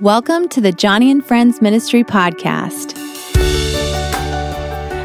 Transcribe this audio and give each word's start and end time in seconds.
Welcome 0.00 0.48
to 0.48 0.62
the 0.62 0.72
Joni 0.72 1.10
and 1.10 1.22
Friends 1.22 1.60
Ministry 1.60 2.02
Podcast. 2.04 2.94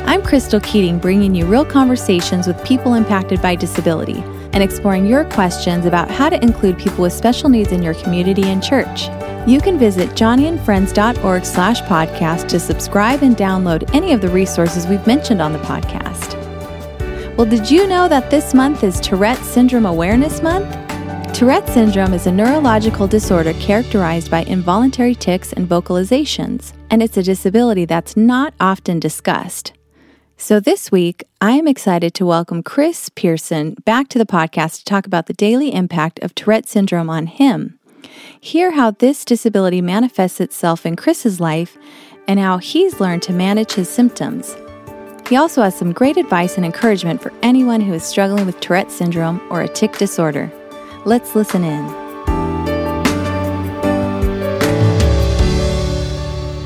I'm 0.07 0.23
Crystal 0.23 0.61
Keating, 0.61 0.99
bringing 0.99 1.35
you 1.35 1.45
real 1.45 1.65
conversations 1.65 2.47
with 2.47 2.63
people 2.63 2.93
impacted 2.93 3.41
by 3.41 3.55
disability 3.55 4.23
and 4.53 4.63
exploring 4.63 5.05
your 5.05 5.25
questions 5.25 5.85
about 5.85 6.09
how 6.09 6.29
to 6.29 6.41
include 6.41 6.77
people 6.77 7.01
with 7.01 7.11
special 7.11 7.49
needs 7.49 7.73
in 7.73 7.83
your 7.83 7.95
community 7.95 8.43
and 8.43 8.63
church. 8.63 9.09
You 9.45 9.59
can 9.59 9.77
visit 9.77 10.11
joniandfriends.org 10.11 11.43
slash 11.43 11.81
podcast 11.81 12.47
to 12.47 12.57
subscribe 12.57 13.21
and 13.21 13.35
download 13.35 13.93
any 13.93 14.13
of 14.13 14.21
the 14.21 14.29
resources 14.29 14.87
we've 14.87 15.05
mentioned 15.05 15.41
on 15.41 15.51
the 15.51 15.59
podcast. 15.59 16.37
Well, 17.35 17.47
did 17.47 17.69
you 17.69 17.85
know 17.85 18.07
that 18.07 18.31
this 18.31 18.53
month 18.53 18.81
is 18.81 19.01
Tourette 19.01 19.43
Syndrome 19.43 19.85
Awareness 19.85 20.41
Month? 20.41 20.84
Tourette 21.35 21.67
syndrome 21.67 22.13
is 22.13 22.27
a 22.27 22.31
neurological 22.31 23.07
disorder 23.07 23.51
characterized 23.55 24.31
by 24.31 24.43
involuntary 24.43 25.13
tics 25.13 25.51
and 25.51 25.67
vocalizations, 25.67 26.71
and 26.89 27.03
it's 27.03 27.17
a 27.17 27.23
disability 27.23 27.83
that's 27.83 28.15
not 28.15 28.53
often 28.57 29.01
discussed. 29.01 29.73
So 30.37 30.61
this 30.61 30.93
week, 30.93 31.25
I 31.41 31.51
am 31.51 31.67
excited 31.67 32.13
to 32.13 32.25
welcome 32.25 32.63
Chris 32.63 33.09
Pearson 33.09 33.75
back 33.83 34.07
to 34.09 34.17
the 34.17 34.25
podcast 34.25 34.77
to 34.77 34.85
talk 34.85 35.05
about 35.05 35.25
the 35.25 35.33
daily 35.33 35.73
impact 35.73 36.19
of 36.19 36.33
Tourette 36.35 36.69
syndrome 36.69 37.09
on 37.09 37.27
him. 37.27 37.79
Hear 38.39 38.71
how 38.71 38.91
this 38.91 39.25
disability 39.25 39.81
manifests 39.81 40.39
itself 40.39 40.85
in 40.85 40.95
Chris's 40.95 41.41
life 41.41 41.77
and 42.29 42.39
how 42.39 42.59
he's 42.59 43.01
learned 43.01 43.23
to 43.23 43.33
manage 43.33 43.73
his 43.73 43.89
symptoms. 43.89 44.55
He 45.27 45.35
also 45.35 45.63
has 45.63 45.75
some 45.75 45.91
great 45.91 46.15
advice 46.15 46.55
and 46.55 46.65
encouragement 46.65 47.21
for 47.21 47.33
anyone 47.43 47.81
who 47.81 47.93
is 47.93 48.05
struggling 48.05 48.45
with 48.45 48.61
Tourette 48.61 48.89
syndrome 48.89 49.45
or 49.49 49.63
a 49.63 49.67
tic 49.67 49.97
disorder. 49.97 50.49
Let's 51.05 51.35
listen 51.35 51.63
in. 51.63 51.85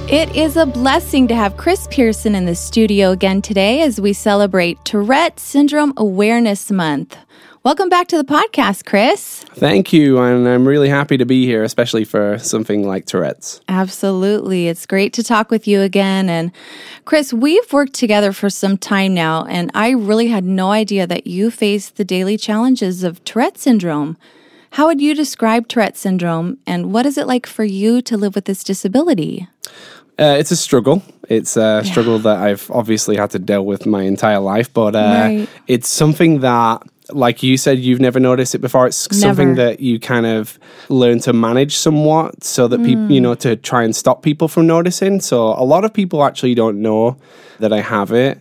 It 0.10 0.34
is 0.34 0.56
a 0.56 0.66
blessing 0.66 1.28
to 1.28 1.36
have 1.36 1.58
Chris 1.58 1.90
Pearson 1.92 2.36
in 2.36 2.46
the 2.46 2.56
studio 2.56 3.12
again 3.12 3.42
today 3.42 3.82
as 3.82 4.00
we 4.00 4.14
celebrate 4.14 4.84
Tourette 4.86 5.42
Syndrome 5.42 5.94
Awareness 5.98 6.72
Month. 6.72 7.18
Welcome 7.64 7.90
back 7.90 8.08
to 8.08 8.18
the 8.18 8.24
podcast, 8.24 8.86
Chris. 8.86 9.44
Thank 9.56 9.92
you. 9.92 10.18
And 10.18 10.48
I'm 10.48 10.66
really 10.66 10.88
happy 10.88 11.18
to 11.18 11.26
be 11.26 11.46
here, 11.46 11.62
especially 11.66 12.06
for 12.06 12.38
something 12.40 12.88
like 12.88 13.06
Tourette's. 13.06 13.60
Absolutely. 13.68 14.70
It's 14.70 14.86
great 14.86 15.12
to 15.14 15.24
talk 15.24 15.52
with 15.52 15.68
you 15.68 15.82
again. 15.82 16.30
And 16.30 16.54
Chris, 17.04 17.34
we've 17.34 17.74
worked 17.74 17.96
together 17.96 18.32
for 18.32 18.50
some 18.50 18.78
time 18.78 19.14
now, 19.14 19.44
and 19.44 19.72
I 19.74 19.90
really 19.90 20.28
had 20.28 20.46
no 20.46 20.72
idea 20.72 21.06
that 21.08 21.28
you 21.28 21.52
faced 21.52 21.98
the 21.98 22.06
daily 22.06 22.38
challenges 22.38 23.04
of 23.04 23.22
Tourette 23.26 23.58
syndrome. 23.58 24.18
How 24.72 24.88
would 24.88 25.02
you 25.02 25.14
describe 25.14 25.68
Tourette 25.68 25.98
syndrome, 25.98 26.60
and 26.66 26.94
what 26.94 27.06
is 27.06 27.18
it 27.18 27.28
like 27.28 27.46
for 27.46 27.66
you 27.66 28.02
to 28.04 28.16
live 28.16 28.36
with 28.36 28.46
this 28.46 28.64
disability? 28.64 29.50
Uh, 30.18 30.38
it's 30.40 30.52
a 30.52 30.56
struggle. 30.56 31.04
It's 31.28 31.58
a 31.58 31.82
yeah. 31.84 31.92
struggle 31.92 32.20
that 32.20 32.38
I've 32.38 32.72
obviously 32.72 33.18
had 33.18 33.32
to 33.32 33.40
deal 33.40 33.66
with 33.66 33.86
my 33.86 34.04
entire 34.04 34.40
life, 34.40 34.74
but 34.74 34.96
uh, 34.96 35.00
right. 35.00 35.50
it's 35.68 35.90
something 35.90 36.40
that 36.40 36.84
like 37.12 37.44
you 37.44 37.58
said, 37.58 37.80
you've 37.80 38.00
never 38.00 38.20
noticed 38.20 38.56
it 38.56 38.60
before. 38.60 38.88
It's 38.88 39.10
never. 39.12 39.22
something 39.22 39.56
that 39.56 39.80
you 39.80 40.00
kind 40.00 40.26
of 40.26 40.60
learn 40.90 41.20
to 41.22 41.34
manage 41.34 41.76
somewhat 41.76 42.44
so 42.44 42.68
that 42.68 42.84
people, 42.84 43.04
mm. 43.04 43.14
you 43.14 43.22
know, 43.22 43.36
to 43.36 43.56
try 43.56 43.84
and 43.84 43.96
stop 43.96 44.22
people 44.24 44.48
from 44.48 44.68
noticing. 44.68 45.20
So 45.22 45.48
a 45.50 45.64
lot 45.64 45.86
of 45.86 45.94
people 45.94 46.24
actually 46.24 46.56
don't 46.56 46.82
know 46.82 47.18
that 47.60 47.74
I 47.74 47.82
have 47.82 48.12
it 48.12 48.40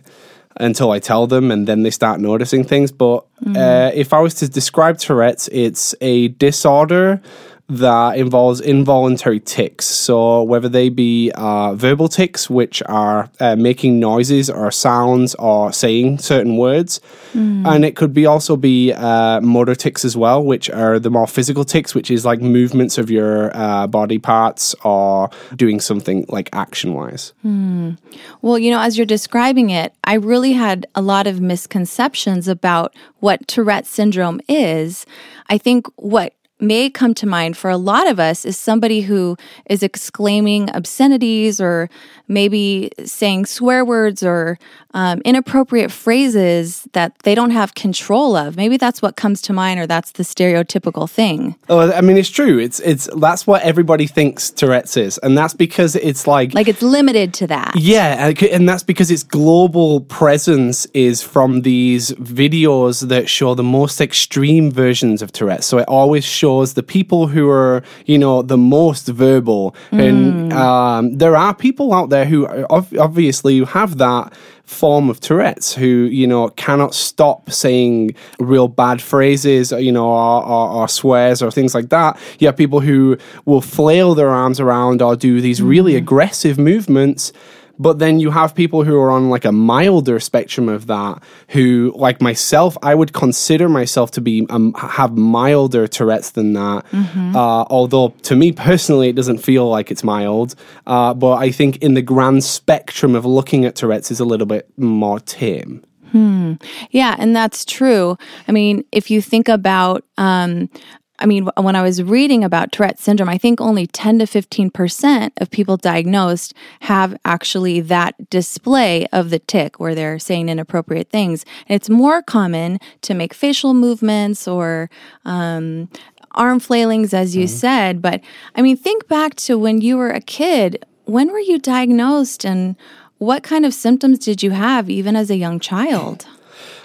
until 0.57 0.91
I 0.91 0.99
tell 0.99 1.25
them 1.25 1.51
and 1.51 1.67
then 1.67 1.83
they 1.83 1.89
start 1.89 2.19
noticing 2.19 2.63
things. 2.63 2.91
But 2.91 3.25
mm. 3.43 3.55
uh, 3.55 3.91
if 3.93 4.13
I 4.13 4.19
was 4.19 4.33
to 4.35 4.49
describe 4.49 4.97
Tourette's, 4.97 5.47
it's 5.51 5.95
a 6.01 6.29
disorder 6.29 7.21
that 7.69 8.17
involves 8.17 8.59
involuntary 8.59 9.39
tics. 9.39 9.85
So, 9.85 10.41
whether 10.41 10.67
they 10.67 10.89
be 10.89 11.31
uh, 11.35 11.75
verbal 11.75 12.09
tics, 12.09 12.49
which 12.49 12.81
are 12.87 13.29
uh, 13.39 13.55
making 13.55 13.99
noises 13.99 14.49
or 14.49 14.71
sounds 14.71 15.35
or 15.35 15.71
saying 15.71 16.17
certain 16.17 16.57
words, 16.57 16.99
mm. 17.33 17.67
and 17.67 17.85
it 17.85 17.95
could 17.95 18.11
be 18.11 18.25
also 18.25 18.55
be 18.55 18.91
uh, 18.93 19.39
motor 19.41 19.75
tics 19.75 20.03
as 20.03 20.17
well, 20.17 20.43
which 20.43 20.69
are 20.69 20.97
the 20.97 21.11
more 21.11 21.27
physical 21.27 21.63
tics, 21.63 21.93
which 21.93 22.09
is 22.09 22.25
like 22.25 22.41
movements 22.41 22.97
of 22.97 23.11
your 23.11 23.55
uh, 23.55 23.85
body 23.85 24.17
parts 24.17 24.73
or 24.83 25.29
doing 25.55 25.79
something 25.79 26.25
like 26.27 26.49
action 26.53 26.95
wise. 26.95 27.33
Mm. 27.45 27.99
Well, 28.41 28.57
you 28.57 28.71
know, 28.71 28.79
as 28.79 28.97
you're 28.97 29.05
describing 29.05 29.69
it, 29.69 29.93
I 30.03 30.15
really 30.15 30.53
had 30.53 30.87
a 30.95 31.01
lot 31.01 31.27
of 31.27 31.39
misconceptions 31.39 32.47
about 32.47 32.95
what 33.19 33.47
Tourette 33.47 33.85
syndrome 33.85 34.41
is. 34.47 35.05
I 35.49 35.57
think 35.59 35.87
what 35.97 36.33
may 36.59 36.89
come 36.89 37.13
to 37.15 37.25
mind 37.25 37.57
for 37.57 37.69
a 37.69 37.77
lot 37.77 38.07
of 38.07 38.19
us 38.19 38.45
is 38.45 38.57
somebody 38.57 39.01
who 39.01 39.37
is 39.69 39.83
exclaiming 39.83 40.69
obscenities 40.71 41.61
or 41.61 41.89
maybe 42.27 42.91
saying 43.05 43.45
swear 43.45 43.83
words 43.85 44.23
or 44.23 44.57
um, 44.93 45.21
inappropriate 45.23 45.91
phrases 45.91 46.87
that 46.93 47.17
they 47.19 47.35
don't 47.35 47.51
have 47.51 47.75
control 47.75 48.35
of. 48.35 48.55
Maybe 48.55 48.77
that's 48.77 49.01
what 49.01 49.15
comes 49.15 49.41
to 49.43 49.53
mind, 49.53 49.79
or 49.79 49.87
that's 49.87 50.13
the 50.13 50.23
stereotypical 50.23 51.09
thing. 51.09 51.55
Oh, 51.69 51.91
I 51.91 52.01
mean, 52.01 52.17
it's 52.17 52.29
true. 52.29 52.57
It's 52.57 52.79
it's 52.79 53.07
that's 53.17 53.45
what 53.45 53.61
everybody 53.61 54.07
thinks 54.07 54.49
Tourette's 54.49 54.97
is, 54.97 55.17
and 55.19 55.37
that's 55.37 55.53
because 55.53 55.95
it's 55.95 56.25
like 56.25 56.53
like 56.53 56.67
it's 56.67 56.81
limited 56.81 57.33
to 57.35 57.47
that. 57.47 57.73
Yeah, 57.75 58.33
and 58.51 58.67
that's 58.67 58.83
because 58.83 59.11
its 59.11 59.23
global 59.23 60.01
presence 60.01 60.85
is 60.93 61.21
from 61.21 61.61
these 61.61 62.11
videos 62.13 63.07
that 63.09 63.29
show 63.29 63.53
the 63.53 63.63
most 63.63 64.01
extreme 64.01 64.71
versions 64.71 65.21
of 65.21 65.31
Tourette's. 65.31 65.67
So 65.67 65.77
it 65.77 65.87
always 65.87 66.25
shows 66.25 66.48
shows 66.49 66.73
the 66.73 66.83
people 66.83 67.27
who 67.27 67.47
are, 67.49 67.83
you 68.05 68.17
know, 68.17 68.41
the 68.41 68.57
most 68.57 69.07
verbal. 69.07 69.75
Mm. 69.91 70.09
And 70.09 70.53
um, 70.53 71.17
there 71.17 71.35
are 71.35 71.53
people 71.53 71.93
out 71.93 72.09
there 72.09 72.25
who 72.25 72.47
obviously 72.69 73.63
have 73.65 73.99
that 73.99 74.33
form 74.65 75.09
of 75.09 75.19
Tourette's 75.19 75.73
who, 75.73 75.85
you 76.21 76.27
know, 76.27 76.49
cannot 76.49 76.93
stop 76.93 77.51
saying 77.51 78.15
real 78.39 78.67
bad 78.67 79.01
phrases, 79.01 79.71
you 79.71 79.91
know, 79.91 80.09
or, 80.09 80.43
or, 80.43 80.69
or, 80.77 80.87
swears 80.87 81.41
or 81.41 81.51
things 81.51 81.73
like 81.73 81.89
that. 81.89 82.19
You 82.39 82.47
have 82.47 82.57
people 82.57 82.79
who 82.79 83.17
will 83.45 83.61
flail 83.61 84.15
their 84.15 84.29
arms 84.29 84.59
around 84.59 85.01
or 85.01 85.15
do 85.15 85.41
these 85.41 85.61
really 85.61 85.93
mm. 85.93 85.97
aggressive 85.97 86.57
movements 86.57 87.31
but 87.79 87.97
then 87.97 88.19
you 88.19 88.29
have 88.29 88.53
people 88.53 88.83
who 88.83 88.99
are 88.99 89.09
on 89.09 89.29
like 89.29 89.45
a 89.45 89.51
milder 89.51 90.19
spectrum 90.19 90.67
of 90.67 90.87
that, 90.87 91.23
who, 91.47 91.93
like 91.95 92.21
myself, 92.21 92.77
I 92.83 92.93
would 92.93 93.13
consider 93.13 93.69
myself 93.69 94.11
to 94.11 94.21
be 94.21 94.45
um, 94.49 94.73
have 94.73 95.17
milder 95.17 95.87
Tourette's 95.87 96.31
than 96.31 96.53
that. 96.53 96.85
Mm-hmm. 96.91 97.35
Uh, 97.35 97.63
although 97.69 98.09
to 98.23 98.35
me 98.35 98.51
personally, 98.51 99.09
it 99.09 99.15
doesn't 99.15 99.39
feel 99.39 99.69
like 99.69 99.89
it's 99.89 100.03
mild. 100.03 100.55
Uh, 100.85 101.13
but 101.13 101.37
I 101.37 101.51
think 101.51 101.77
in 101.77 101.93
the 101.93 102.01
grand 102.01 102.43
spectrum 102.43 103.15
of 103.15 103.25
looking 103.25 103.63
at 103.65 103.75
Tourette's 103.75 104.11
is 104.11 104.19
a 104.19 104.25
little 104.25 104.47
bit 104.47 104.69
more 104.77 105.19
tame. 105.21 105.83
Hmm. 106.11 106.53
Yeah, 106.89 107.15
and 107.19 107.35
that's 107.35 107.63
true. 107.63 108.17
I 108.47 108.51
mean, 108.51 108.83
if 108.91 109.11
you 109.11 109.21
think 109.21 109.47
about 109.47 110.03
um, 110.17 110.69
I 111.19 111.25
mean, 111.25 111.49
when 111.57 111.75
I 111.75 111.81
was 111.81 112.01
reading 112.01 112.43
about 112.43 112.71
Tourette 112.71 112.99
syndrome, 112.99 113.29
I 113.29 113.37
think 113.37 113.59
only 113.59 113.85
10 113.85 114.19
to 114.19 114.25
15% 114.25 115.31
of 115.37 115.51
people 115.51 115.77
diagnosed 115.77 116.53
have 116.81 117.17
actually 117.25 117.81
that 117.81 118.29
display 118.29 119.05
of 119.07 119.29
the 119.29 119.39
tic 119.39 119.79
where 119.79 119.93
they're 119.93 120.17
saying 120.17 120.49
inappropriate 120.49 121.09
things. 121.09 121.45
And 121.67 121.75
it's 121.75 121.89
more 121.89 122.21
common 122.21 122.79
to 123.01 123.13
make 123.13 123.33
facial 123.33 123.73
movements 123.73 124.47
or 124.47 124.89
um, 125.25 125.89
arm 126.31 126.59
flailings, 126.59 127.13
as 127.13 127.35
you 127.35 127.45
mm-hmm. 127.45 127.55
said. 127.55 128.01
But 128.01 128.21
I 128.55 128.61
mean, 128.61 128.77
think 128.77 129.07
back 129.07 129.35
to 129.35 129.57
when 129.57 129.81
you 129.81 129.97
were 129.97 130.11
a 130.11 130.21
kid. 130.21 130.85
When 131.05 131.31
were 131.31 131.39
you 131.39 131.57
diagnosed 131.57 132.45
and 132.45 132.75
what 133.17 133.43
kind 133.43 133.65
of 133.65 133.73
symptoms 133.73 134.19
did 134.19 134.43
you 134.43 134.51
have 134.51 134.89
even 134.89 135.15
as 135.15 135.29
a 135.29 135.35
young 135.35 135.59
child? 135.59 136.27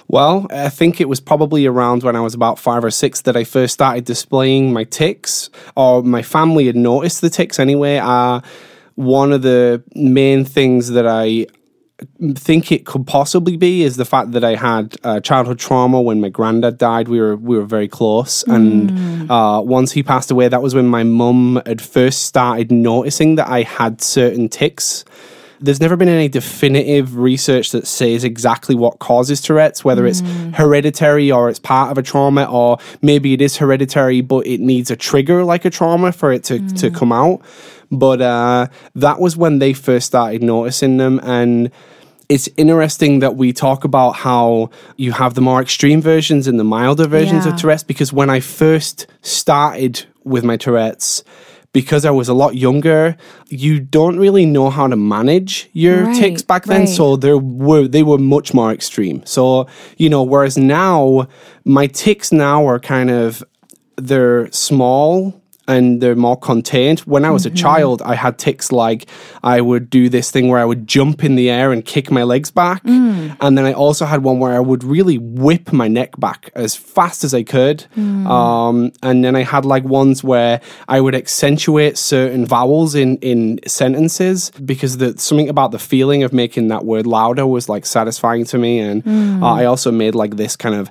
Well, 0.09 0.47
I 0.51 0.69
think 0.69 1.01
it 1.01 1.09
was 1.09 1.21
probably 1.21 1.67
around 1.67 2.03
when 2.03 2.17
I 2.17 2.21
was 2.21 2.35
about 2.35 2.59
five 2.59 2.85
or 2.85 2.91
six 2.91 3.23
that 3.23 3.37
I 3.37 3.45
first 3.45 3.75
started 3.75 4.05
displaying 4.05 4.73
my 4.73 4.85
tics, 4.85 5.51
or 5.77 6.03
my 6.03 6.23
family 6.23 6.67
had 6.67 6.77
noticed 6.77 7.21
the 7.21 7.31
tics 7.31 7.59
anyway. 7.59 7.99
Uh, 7.99 8.41
one 8.95 9.33
of 9.33 9.43
the 9.43 9.83
main 9.95 10.45
things 10.45 10.91
that 10.91 11.07
I 11.07 11.47
think 12.35 12.73
it 12.73 12.87
could 12.87 13.07
possibly 13.07 13.57
be 13.57 13.83
is 13.83 13.97
the 13.97 14.05
fact 14.05 14.33
that 14.33 14.45
I 14.45 14.57
had 14.57 14.97
uh, 15.05 15.21
childhood 15.21 15.59
trauma 15.59 16.01
when 16.01 16.21
my 16.21 16.29
granddad 16.29 16.79
died. 16.79 17.09
We 17.09 17.21
were 17.21 17.37
we 17.37 17.57
were 17.57 17.65
very 17.65 17.89
close, 17.89 18.45
mm. 18.45 18.55
and 18.55 19.31
uh, 19.31 19.63
once 19.65 19.93
he 19.93 20.03
passed 20.03 20.31
away, 20.31 20.49
that 20.49 20.63
was 20.63 20.75
when 20.75 20.87
my 20.87 21.03
mum 21.03 21.63
had 21.67 21.81
first 21.81 22.25
started 22.25 22.71
noticing 22.71 23.37
that 23.37 23.49
I 23.49 23.63
had 23.63 24.03
certain 24.03 24.49
tics 24.49 25.05
there's 25.61 25.81
never 25.81 25.97
been 25.97 26.09
any 26.09 26.29
definitive 26.29 27.17
research 27.17 27.71
that 27.73 27.87
says 27.87 28.25
exactly 28.25 28.75
what 28.75 28.99
causes 28.99 29.41
Tourette's, 29.41 29.85
whether 29.85 30.03
mm. 30.03 30.09
it's 30.09 30.57
hereditary 30.57 31.31
or 31.31 31.49
it's 31.49 31.59
part 31.59 31.91
of 31.91 31.99
a 31.99 32.03
trauma, 32.03 32.45
or 32.45 32.79
maybe 33.03 33.33
it 33.33 33.41
is 33.41 33.57
hereditary, 33.57 34.21
but 34.21 34.47
it 34.47 34.61
needs 34.61 34.91
a 34.91 34.97
trigger 34.97 35.45
like 35.45 35.65
a 35.65 35.71
trauma 35.71 36.13
for 36.13 36.33
it 36.33 36.45
to, 36.45 36.59
mm. 36.59 36.81
to 36.81 36.91
come 36.91 37.13
out. 37.13 37.41
But 37.91 38.21
uh, 38.21 38.69
that 38.95 39.21
was 39.21 39.37
when 39.37 39.59
they 39.59 39.73
first 39.73 40.07
started 40.07 40.43
noticing 40.43 40.97
them. 40.97 41.21
And 41.23 41.71
it's 42.29 42.49
interesting 42.57 43.21
that 43.21 43.37
we 43.37 43.53
talk 43.53 43.85
about 43.85 44.13
how 44.13 44.71
you 44.97 45.13
have 45.13 45.35
the 45.35 45.41
more 45.41 45.61
extreme 45.61 46.01
versions 46.01 46.47
and 46.47 46.59
the 46.59 46.65
milder 46.65 47.07
versions 47.07 47.47
yeah. 47.47 47.53
of 47.53 47.61
Tourette's 47.61 47.85
because 47.85 48.13
when 48.13 48.31
I 48.31 48.41
first 48.41 49.07
started 49.23 50.07
with 50.25 50.45
my 50.45 50.57
Tourette's, 50.57 51.23
because 51.75 52.07
I 52.07 52.11
was 52.11 52.31
a 52.31 52.35
lot 52.35 52.55
younger, 52.55 53.17
you 53.51 53.81
don't 53.81 54.19
really 54.19 54.47
know 54.47 54.71
how 54.71 54.87
to 54.89 54.97
manage 54.97 55.69
your 55.75 56.05
Right, 56.05 56.17
tics 56.17 56.41
back 56.43 56.65
then. 56.65 56.81
right. 56.87 56.89
So 56.89 57.17
there 57.17 57.37
were 57.37 57.87
they 57.87 58.03
were 58.03 58.17
much 58.19 58.55
more 58.55 58.73
extreme. 58.73 59.21
So 59.27 59.67
you 59.99 60.09
know, 60.09 60.23
whereas 60.23 60.57
now 60.57 61.29
my 61.67 61.87
tics 61.89 62.33
now 62.33 62.67
are 62.67 62.79
kind 62.81 63.11
of 63.11 63.45
they're 63.97 64.51
small 64.53 65.39
and 65.67 66.01
they're 66.01 66.15
more 66.17 66.37
contained. 66.39 67.01
When 67.01 67.25
I 67.25 67.31
was 67.31 67.45
Mm-hmm. 67.47 67.55
a 67.55 67.59
child, 67.59 68.03
I 68.03 68.15
had 68.15 68.39
tics 68.39 68.71
like 68.73 69.07
I 69.43 69.61
would 69.61 69.89
do 69.91 70.09
this 70.09 70.31
thing 70.31 70.49
where 70.49 70.61
I 70.61 70.65
would 70.65 70.87
jump 70.87 71.25
in 71.25 71.37
the 71.37 71.49
air 71.51 71.73
and 71.73 71.85
kick 71.85 72.11
my 72.11 72.23
legs 72.23 72.51
back. 72.51 72.83
Mm. 72.85 73.37
And 73.41 73.57
then 73.59 73.65
I 73.65 73.73
also 73.73 74.05
had 74.07 74.23
one 74.23 74.39
where 74.41 74.55
I 74.55 74.61
would 74.61 74.85
really 74.85 75.19
whip 75.19 75.73
my 75.73 75.89
neck 75.89 76.19
back 76.19 76.51
as 76.55 76.75
fast 76.77 77.25
as 77.25 77.33
I 77.35 77.43
could. 77.43 77.87
Mm. 77.97 78.27
Um, 78.27 78.93
and 79.03 79.25
then 79.25 79.37
I 79.37 79.43
had 79.43 79.65
like 79.65 79.85
ones 79.85 80.23
where 80.25 80.61
I 80.89 81.01
would 81.01 81.15
accentuate 81.15 81.97
certain 81.99 82.45
vowels 82.47 82.95
in, 82.95 83.17
in 83.19 83.59
sentences 83.67 84.51
because 84.65 84.99
the, 84.99 85.17
something 85.19 85.49
about 85.49 85.71
the 85.71 85.79
feeling 85.79 86.23
of 86.23 86.33
making 86.33 86.69
that 86.69 86.85
word 86.85 87.07
louder 87.07 87.47
was 87.47 87.69
like 87.69 87.87
satisfying 87.87 88.45
to 88.47 88.59
me. 88.59 88.79
And 88.81 89.03
Mm. 89.05 89.43
uh, 89.43 89.53
I 89.55 89.65
also 89.67 89.91
made 89.93 90.15
like 90.15 90.37
this 90.37 90.57
kind 90.57 90.75
of 90.75 90.91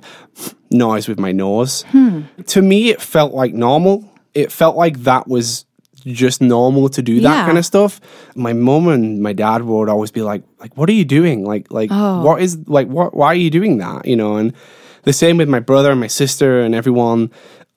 noise 0.70 1.08
with 1.08 1.18
my 1.18 1.32
nose. 1.32 1.82
Hmm. 1.90 2.22
To 2.46 2.62
me, 2.62 2.90
it 2.90 3.00
felt 3.00 3.32
like 3.34 3.54
normal. 3.54 4.08
It 4.34 4.50
felt 4.52 4.76
like 4.76 4.98
that 5.04 5.28
was 5.28 5.64
just 6.04 6.42
normal 6.42 6.88
to 6.90 7.00
do 7.00 7.20
that 7.20 7.34
Yeah. 7.34 7.46
kind 7.46 7.56
of 7.56 7.64
stuff. 7.64 8.00
My 8.34 8.52
mom 8.52 8.88
and 8.88 9.22
my 9.22 9.32
dad 9.32 9.62
would 9.62 9.88
always 9.88 10.10
be 10.10 10.20
like, 10.22 10.42
like, 10.60 10.76
what 10.76 10.88
are 10.88 10.92
you 10.92 11.04
doing? 11.04 11.44
Like, 11.44 11.70
like, 11.72 11.88
Oh. 11.92 12.22
what 12.22 12.42
is 12.42 12.58
like, 12.66 12.88
what? 12.88 13.14
Why 13.16 13.28
are 13.28 13.34
you 13.34 13.48
doing 13.50 13.78
that? 13.78 14.06
You 14.06 14.16
know, 14.16 14.36
and 14.36 14.52
the 15.04 15.12
same 15.12 15.36
with 15.38 15.48
my 15.48 15.60
brother 15.60 15.90
and 15.90 16.00
my 16.00 16.08
sister 16.08 16.60
and 16.60 16.74
everyone. 16.74 17.30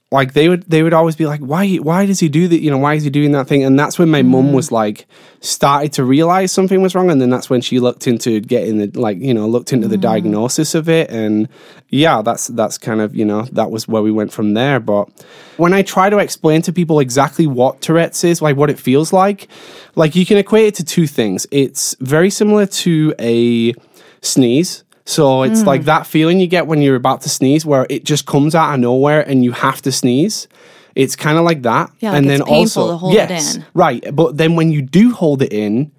Like 0.10 0.32
they 0.32 0.48
would, 0.48 0.64
they 0.70 0.84
would 0.84 0.94
always 0.94 1.18
be 1.18 1.26
like, 1.26 1.42
"Why? 1.42 1.76
Why 1.76 2.06
does 2.06 2.22
he 2.22 2.30
do 2.30 2.48
that? 2.48 2.62
You 2.62 2.72
know, 2.72 2.78
why 2.78 2.94
is 2.94 3.04
he 3.04 3.10
doing 3.10 3.34
that 3.34 3.48
thing?" 3.48 3.66
And 3.66 3.78
that's 3.78 4.00
when 4.00 4.10
my 4.10 4.22
mum 4.22 4.48
mm. 4.48 4.54
was 4.54 4.72
like, 4.72 5.06
started 5.42 5.92
to 5.94 6.06
realize 6.06 6.50
something 6.54 6.82
was 6.82 6.96
wrong, 6.96 7.12
and 7.12 7.20
then 7.20 7.30
that's 7.30 7.50
when 7.50 7.60
she 7.60 7.82
looked 7.82 8.08
into 8.08 8.40
getting 8.40 8.78
the 8.78 8.88
like, 8.98 9.18
you 9.20 9.34
know, 9.34 9.46
looked 9.50 9.74
into 9.74 9.90
the 9.90 9.98
mm. 9.98 10.02
diagnosis 10.02 10.76
of 10.76 10.88
it, 10.88 11.10
and 11.10 11.50
yeah, 11.90 12.22
that's 12.22 12.48
that's 12.48 12.78
kind 12.78 13.02
of 13.02 13.18
you 13.18 13.26
know 13.26 13.42
that 13.52 13.70
was 13.70 13.86
where 13.90 14.02
we 14.02 14.12
went 14.12 14.32
from 14.32 14.54
there. 14.54 14.80
But 14.80 15.10
when 15.58 15.74
I 15.74 15.82
try 15.82 16.10
to 16.10 16.20
explain 16.20 16.62
to 16.62 16.72
people 16.72 17.02
exactly 17.02 17.46
what 17.46 17.82
Tourette's 17.82 18.24
is, 18.24 18.42
like 18.42 18.56
what 18.56 18.70
it 18.70 18.80
feels 18.80 19.12
like, 19.12 19.50
like 19.96 20.16
you 20.16 20.26
can 20.26 20.38
equate 20.38 20.68
it 20.68 20.76
to 20.76 20.86
two 20.86 21.08
things. 21.08 21.46
It's 21.52 21.98
very 22.00 22.30
similar 22.30 22.66
to 22.66 23.14
a 23.20 23.74
sneeze. 24.22 24.86
So 25.10 25.44
it's 25.44 25.62
Hmm. 25.62 25.68
like 25.68 25.86
that 25.86 26.06
feeling 26.06 26.40
you 26.42 26.48
get 26.48 26.68
when 26.68 26.82
you're 26.82 26.98
about 26.98 27.22
to 27.22 27.30
sneeze, 27.30 27.66
where 27.66 27.88
it 27.90 28.04
just 28.04 28.26
comes 28.26 28.54
out 28.54 28.74
of 28.74 28.80
nowhere 28.82 29.22
and 29.22 29.42
you 29.44 29.54
have 29.54 29.82
to 29.84 29.92
sneeze. 29.92 30.48
It's 30.96 31.16
kind 31.16 31.38
of 31.38 31.46
like 31.46 31.62
that. 31.62 31.92
Yeah, 32.02 32.12
like 32.12 32.26
it's 32.26 32.44
painful 32.44 32.88
to 32.90 32.98
hold 32.98 33.16
it 33.16 33.32
in. 33.32 33.66
Right. 33.74 34.04
But 34.14 34.36
then 34.38 34.56
when 34.58 34.72
you 34.72 34.82
do 34.82 35.14
hold 35.14 35.42
it 35.42 35.54
in, 35.54 35.92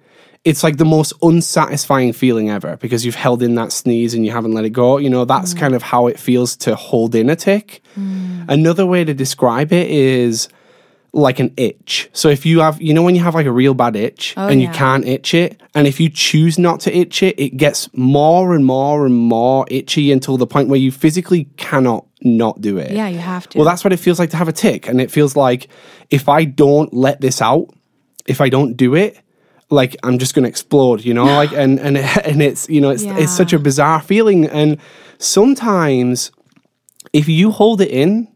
it's 0.45 0.63
like 0.63 0.77
the 0.77 0.85
most 0.85 1.11
unsatisfying 1.23 2.13
feeling 2.13 2.49
ever 2.51 2.77
because 2.77 3.03
you've 3.05 3.15
held 3.15 3.41
in 3.41 3.55
that 3.55 3.71
sneeze 3.71 4.13
and 4.13 4.25
you 4.25 4.31
haven't 4.31 4.51
let 4.53 4.63
it 4.63 4.69
go. 4.71 4.97
You 4.97 5.09
know, 5.09 5.25
that's 5.25 5.53
Mm. 5.53 5.57
kind 5.57 5.73
of 5.75 5.81
how 5.83 6.05
it 6.07 6.19
feels 6.19 6.55
to 6.57 6.75
hold 6.75 7.15
in 7.15 7.29
a 7.31 7.35
tic. 7.35 7.81
Another 8.47 8.85
way 8.85 9.03
to 9.03 9.13
describe 9.13 9.73
it 9.73 9.89
is 9.89 10.47
like 11.11 11.39
an 11.39 11.53
itch. 11.57 12.09
So 12.13 12.29
if 12.29 12.45
you 12.45 12.59
have, 12.59 12.79
you 12.81 12.93
know, 12.93 13.01
when 13.01 13.15
you 13.15 13.23
have 13.23 13.33
like 13.33 13.47
a 13.47 13.51
real 13.51 13.73
bad 13.73 13.95
itch 13.95 14.35
Oh, 14.37 14.47
and 14.47 14.61
you 14.61 14.69
can't 14.69 15.05
itch 15.05 15.33
it, 15.33 15.59
and 15.73 15.87
if 15.87 15.99
you 15.99 16.09
choose 16.09 16.59
not 16.59 16.79
to 16.81 16.95
itch 16.95 17.23
it, 17.23 17.39
it 17.39 17.57
gets 17.57 17.89
more 17.93 18.53
and 18.53 18.63
more 18.65 19.05
and 19.05 19.15
more 19.15 19.65
itchy 19.71 20.11
until 20.11 20.37
the 20.37 20.45
point 20.45 20.69
where 20.69 20.79
you 20.79 20.91
physically 20.91 21.45
cannot 21.57 22.05
not 22.21 22.61
do 22.61 22.77
it. 22.77 22.91
Yeah, 22.91 23.07
you 23.07 23.17
have 23.17 23.47
to. 23.49 23.57
Well, 23.57 23.65
that's 23.65 23.83
what 23.83 23.93
it 23.93 23.97
feels 23.97 24.19
like 24.19 24.29
to 24.31 24.37
have 24.37 24.47
a 24.47 24.53
tic. 24.53 24.87
And 24.87 24.99
it 25.01 25.09
feels 25.09 25.35
like 25.35 25.67
if 26.09 26.29
I 26.29 26.43
don't 26.43 26.93
let 26.93 27.21
this 27.21 27.41
out, 27.41 27.69
if 28.27 28.39
I 28.41 28.49
don't 28.49 28.75
do 28.77 28.93
it, 28.93 29.17
like 29.71 29.95
I'm 30.03 30.19
just 30.19 30.35
going 30.35 30.43
to 30.43 30.49
explode, 30.49 31.03
you 31.05 31.13
know, 31.13 31.25
like, 31.41 31.53
and, 31.53 31.79
and, 31.79 31.97
and 32.25 32.41
it's, 32.41 32.69
you 32.69 32.81
know, 32.81 32.89
it's, 32.89 33.03
Yeah. 33.03 33.17
it's 33.17 33.31
such 33.35 33.53
a 33.53 33.57
bizarre 33.59 34.01
feeling. 34.01 34.45
And 34.45 34.77
sometimes 35.17 36.31
if 37.13 37.27
you 37.29 37.51
hold 37.51 37.81
it 37.81 37.89
in, 37.89 38.27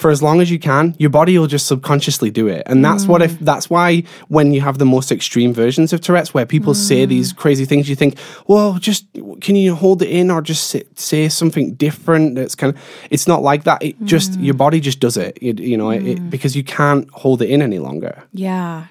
for 0.00 0.10
as 0.10 0.22
long 0.22 0.40
as 0.40 0.48
you 0.48 0.58
can, 0.70 0.94
your 0.98 1.10
body 1.10 1.36
will 1.38 1.48
just 1.48 1.66
subconsciously 1.66 2.30
do 2.30 2.46
it. 2.46 2.62
And 2.70 2.84
that's 2.84 3.04
what 3.10 3.20
Mm. 3.20 3.24
if 3.24 3.32
that's 3.40 3.68
why 3.68 4.04
when 4.28 4.52
you 4.54 4.60
have 4.60 4.78
the 4.78 4.84
most 4.96 5.10
extreme 5.10 5.52
versions 5.52 5.92
of 5.92 6.00
Tourette's 6.00 6.32
where 6.32 6.46
people 6.46 6.72
say 6.72 7.04
Mm. 7.04 7.08
these 7.08 7.32
crazy 7.32 7.64
things, 7.64 7.88
you 7.90 7.96
think, 7.96 8.14
well, 8.46 8.68
just 8.88 9.02
can 9.40 9.56
you 9.56 9.74
hold 9.74 10.00
it 10.02 10.08
in 10.20 10.30
or 10.30 10.40
just 10.40 10.62
say, 10.70 10.82
say 10.94 11.28
something 11.28 11.74
different? 11.74 12.36
That's 12.36 12.54
kind 12.54 12.70
of 12.72 12.80
it's 13.10 13.26
not 13.26 13.42
like 13.50 13.64
that. 13.64 13.82
It 13.82 13.96
just 14.04 14.30
Mm. 14.32 14.44
your 14.46 14.54
body 14.54 14.78
just 14.80 15.00
does 15.00 15.16
it. 15.16 15.36
it 15.42 15.58
you 15.70 15.76
know, 15.76 15.90
it, 15.90 16.06
it, 16.06 16.30
because 16.30 16.54
you 16.54 16.62
can't 16.62 17.04
hold 17.22 17.42
it 17.42 17.50
in 17.50 17.60
any 17.60 17.80
longer. 17.80 18.14
Yeah. 18.32 18.84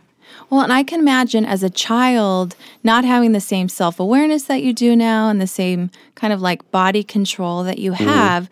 Well, 0.49 0.61
and 0.61 0.73
I 0.73 0.83
can 0.83 0.99
imagine 0.99 1.45
as 1.45 1.63
a 1.63 1.69
child 1.69 2.55
not 2.83 3.05
having 3.05 3.31
the 3.31 3.39
same 3.53 3.69
self 3.69 3.99
awareness 3.99 4.43
that 4.43 4.61
you 4.61 4.73
do 4.73 4.93
now 4.95 5.29
and 5.29 5.39
the 5.39 5.47
same 5.47 5.89
kind 6.15 6.33
of 6.33 6.41
like 6.41 6.69
body 6.71 7.03
control 7.03 7.63
that 7.63 7.79
you 7.79 7.93
have. 7.93 8.49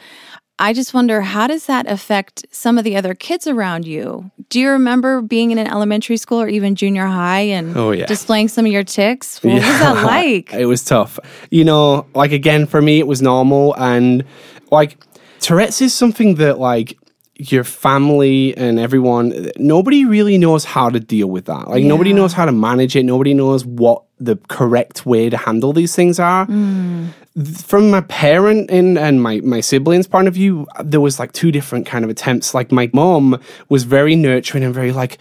I 0.57 0.71
just 0.71 0.93
wonder 0.93 1.19
how 1.21 1.47
does 1.47 1.65
that 1.65 1.85
affect 1.91 2.45
some 2.49 2.77
of 2.77 2.85
the 2.85 2.95
other 2.95 3.13
kids 3.13 3.45
around 3.45 3.85
you? 3.85 4.31
Do 4.49 4.59
you 4.59 4.69
remember 4.69 5.21
being 5.21 5.51
in 5.51 5.57
an 5.57 5.67
elementary 5.67 6.15
school 6.15 6.41
or 6.41 6.47
even 6.47 6.75
junior 6.75 7.07
high 7.07 7.41
and 7.41 7.75
Oh, 7.75 7.91
yeah. 7.91 8.05
displaying 8.05 8.47
some 8.47 8.65
of 8.65 8.71
your 8.71 8.83
tics? 8.85 9.43
What 9.43 9.55
was 9.55 9.63
that 9.63 10.03
like? 10.05 10.53
it 10.53 10.65
was 10.65 10.83
tough. 10.85 11.19
You 11.51 11.65
know, 11.65 12.05
like 12.15 12.31
again, 12.31 12.67
for 12.67 12.81
me, 12.81 12.99
it 12.99 13.07
was 13.07 13.21
normal. 13.21 13.75
And 13.77 14.23
like 14.71 14.97
Tourette's 15.41 15.81
is 15.81 15.93
something 15.93 16.35
that, 16.35 16.57
like, 16.57 16.97
your 17.37 17.63
family 17.63 18.55
and 18.55 18.79
everyone, 18.79 19.49
nobody 19.57 20.05
really 20.05 20.37
knows 20.37 20.63
how 20.63 20.89
to 20.89 20.99
deal 20.99 21.27
with 21.27 21.45
that. 21.45 21.67
Like, 21.67 21.83
nobody 21.83 22.13
knows 22.13 22.33
how 22.33 22.45
to 22.45 22.51
manage 22.51 22.95
it. 22.95 23.03
Nobody 23.03 23.33
knows 23.33 23.65
what 23.65 24.03
the 24.19 24.37
correct 24.47 25.05
way 25.05 25.29
to 25.29 25.35
handle 25.37 25.73
these 25.73 25.93
things 25.95 26.19
are. 26.19 26.45
Hmm. 26.45 27.07
Th- 27.35 27.57
From 27.57 27.91
my 27.91 28.01
parent 28.01 28.71
and, 28.71 28.97
and 28.97 29.21
my, 29.21 29.41
my 29.41 29.59
siblings' 29.59 30.07
point 30.07 30.29
of 30.29 30.33
view, 30.33 30.65
there 30.83 31.01
was 31.01 31.19
like 31.19 31.33
two 31.33 31.51
different 31.51 31.85
kind 31.85 32.05
of 32.05 32.09
attempts. 32.09 32.53
Like, 32.53 32.71
my 32.71 32.89
mom 32.93 33.39
was 33.67 33.83
very 33.83 34.15
nurturing 34.15 34.63
and 34.63 34.73
very 34.73 34.93
like, 34.93 35.17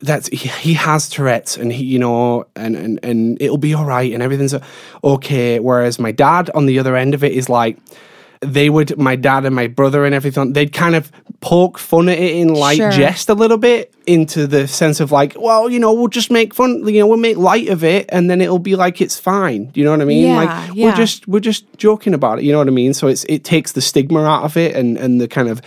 that's 0.00 0.28
he, 0.28 0.48
he 0.48 0.74
has 0.74 1.08
Tourette's 1.08 1.56
and 1.56 1.72
he 1.72 1.82
you 1.82 1.98
know 1.98 2.46
and, 2.54 2.76
and 2.76 3.00
and 3.02 3.40
it'll 3.40 3.56
be 3.56 3.72
all 3.72 3.86
right 3.86 4.12
and 4.12 4.22
everything's 4.22 4.54
okay. 5.02 5.58
Whereas 5.58 5.98
my 5.98 6.12
dad 6.12 6.50
on 6.50 6.66
the 6.66 6.78
other 6.78 6.96
end 6.96 7.14
of 7.14 7.24
it 7.24 7.32
is 7.32 7.48
like 7.48 7.78
they 8.40 8.68
would 8.70 8.96
my 8.98 9.16
dad 9.16 9.44
and 9.44 9.54
my 9.54 9.66
brother 9.66 10.04
and 10.04 10.14
everything 10.14 10.52
they'd 10.52 10.72
kind 10.72 10.94
of 10.94 11.10
poke 11.40 11.78
fun 11.78 12.08
at 12.08 12.18
it 12.18 12.34
in 12.36 12.54
light 12.54 12.76
Sure. 12.76 12.90
jest 12.90 13.28
a 13.28 13.34
little 13.34 13.58
bit 13.58 13.92
into 14.06 14.46
the 14.46 14.68
sense 14.68 15.00
of 15.00 15.10
like 15.10 15.34
well 15.36 15.68
you 15.68 15.78
know 15.80 15.92
we'll 15.92 16.06
just 16.08 16.30
make 16.30 16.54
fun 16.54 16.86
you 16.86 17.00
know 17.00 17.06
we'll 17.06 17.16
make 17.16 17.36
light 17.36 17.68
of 17.68 17.82
it 17.82 18.06
and 18.10 18.30
then 18.30 18.40
it'll 18.40 18.58
be 18.58 18.76
like 18.76 19.00
it's 19.00 19.18
fine 19.18 19.66
Do 19.66 19.80
you 19.80 19.84
know 19.84 19.90
what 19.90 20.00
i 20.00 20.04
mean 20.04 20.26
Yeah, 20.28 20.36
like 20.36 20.74
yeah. 20.76 20.86
we're 20.90 20.96
just 20.96 21.26
we're 21.26 21.40
just 21.40 21.64
joking 21.76 22.14
about 22.14 22.38
it 22.38 22.44
you 22.44 22.52
know 22.52 22.58
what 22.58 22.68
i 22.68 22.70
mean 22.70 22.94
so 22.94 23.08
it's 23.08 23.24
it 23.24 23.42
takes 23.42 23.72
the 23.72 23.80
stigma 23.80 24.22
out 24.22 24.44
of 24.44 24.56
it 24.56 24.76
and 24.76 24.96
and 24.96 25.20
the 25.20 25.26
kind 25.26 25.48
of 25.48 25.60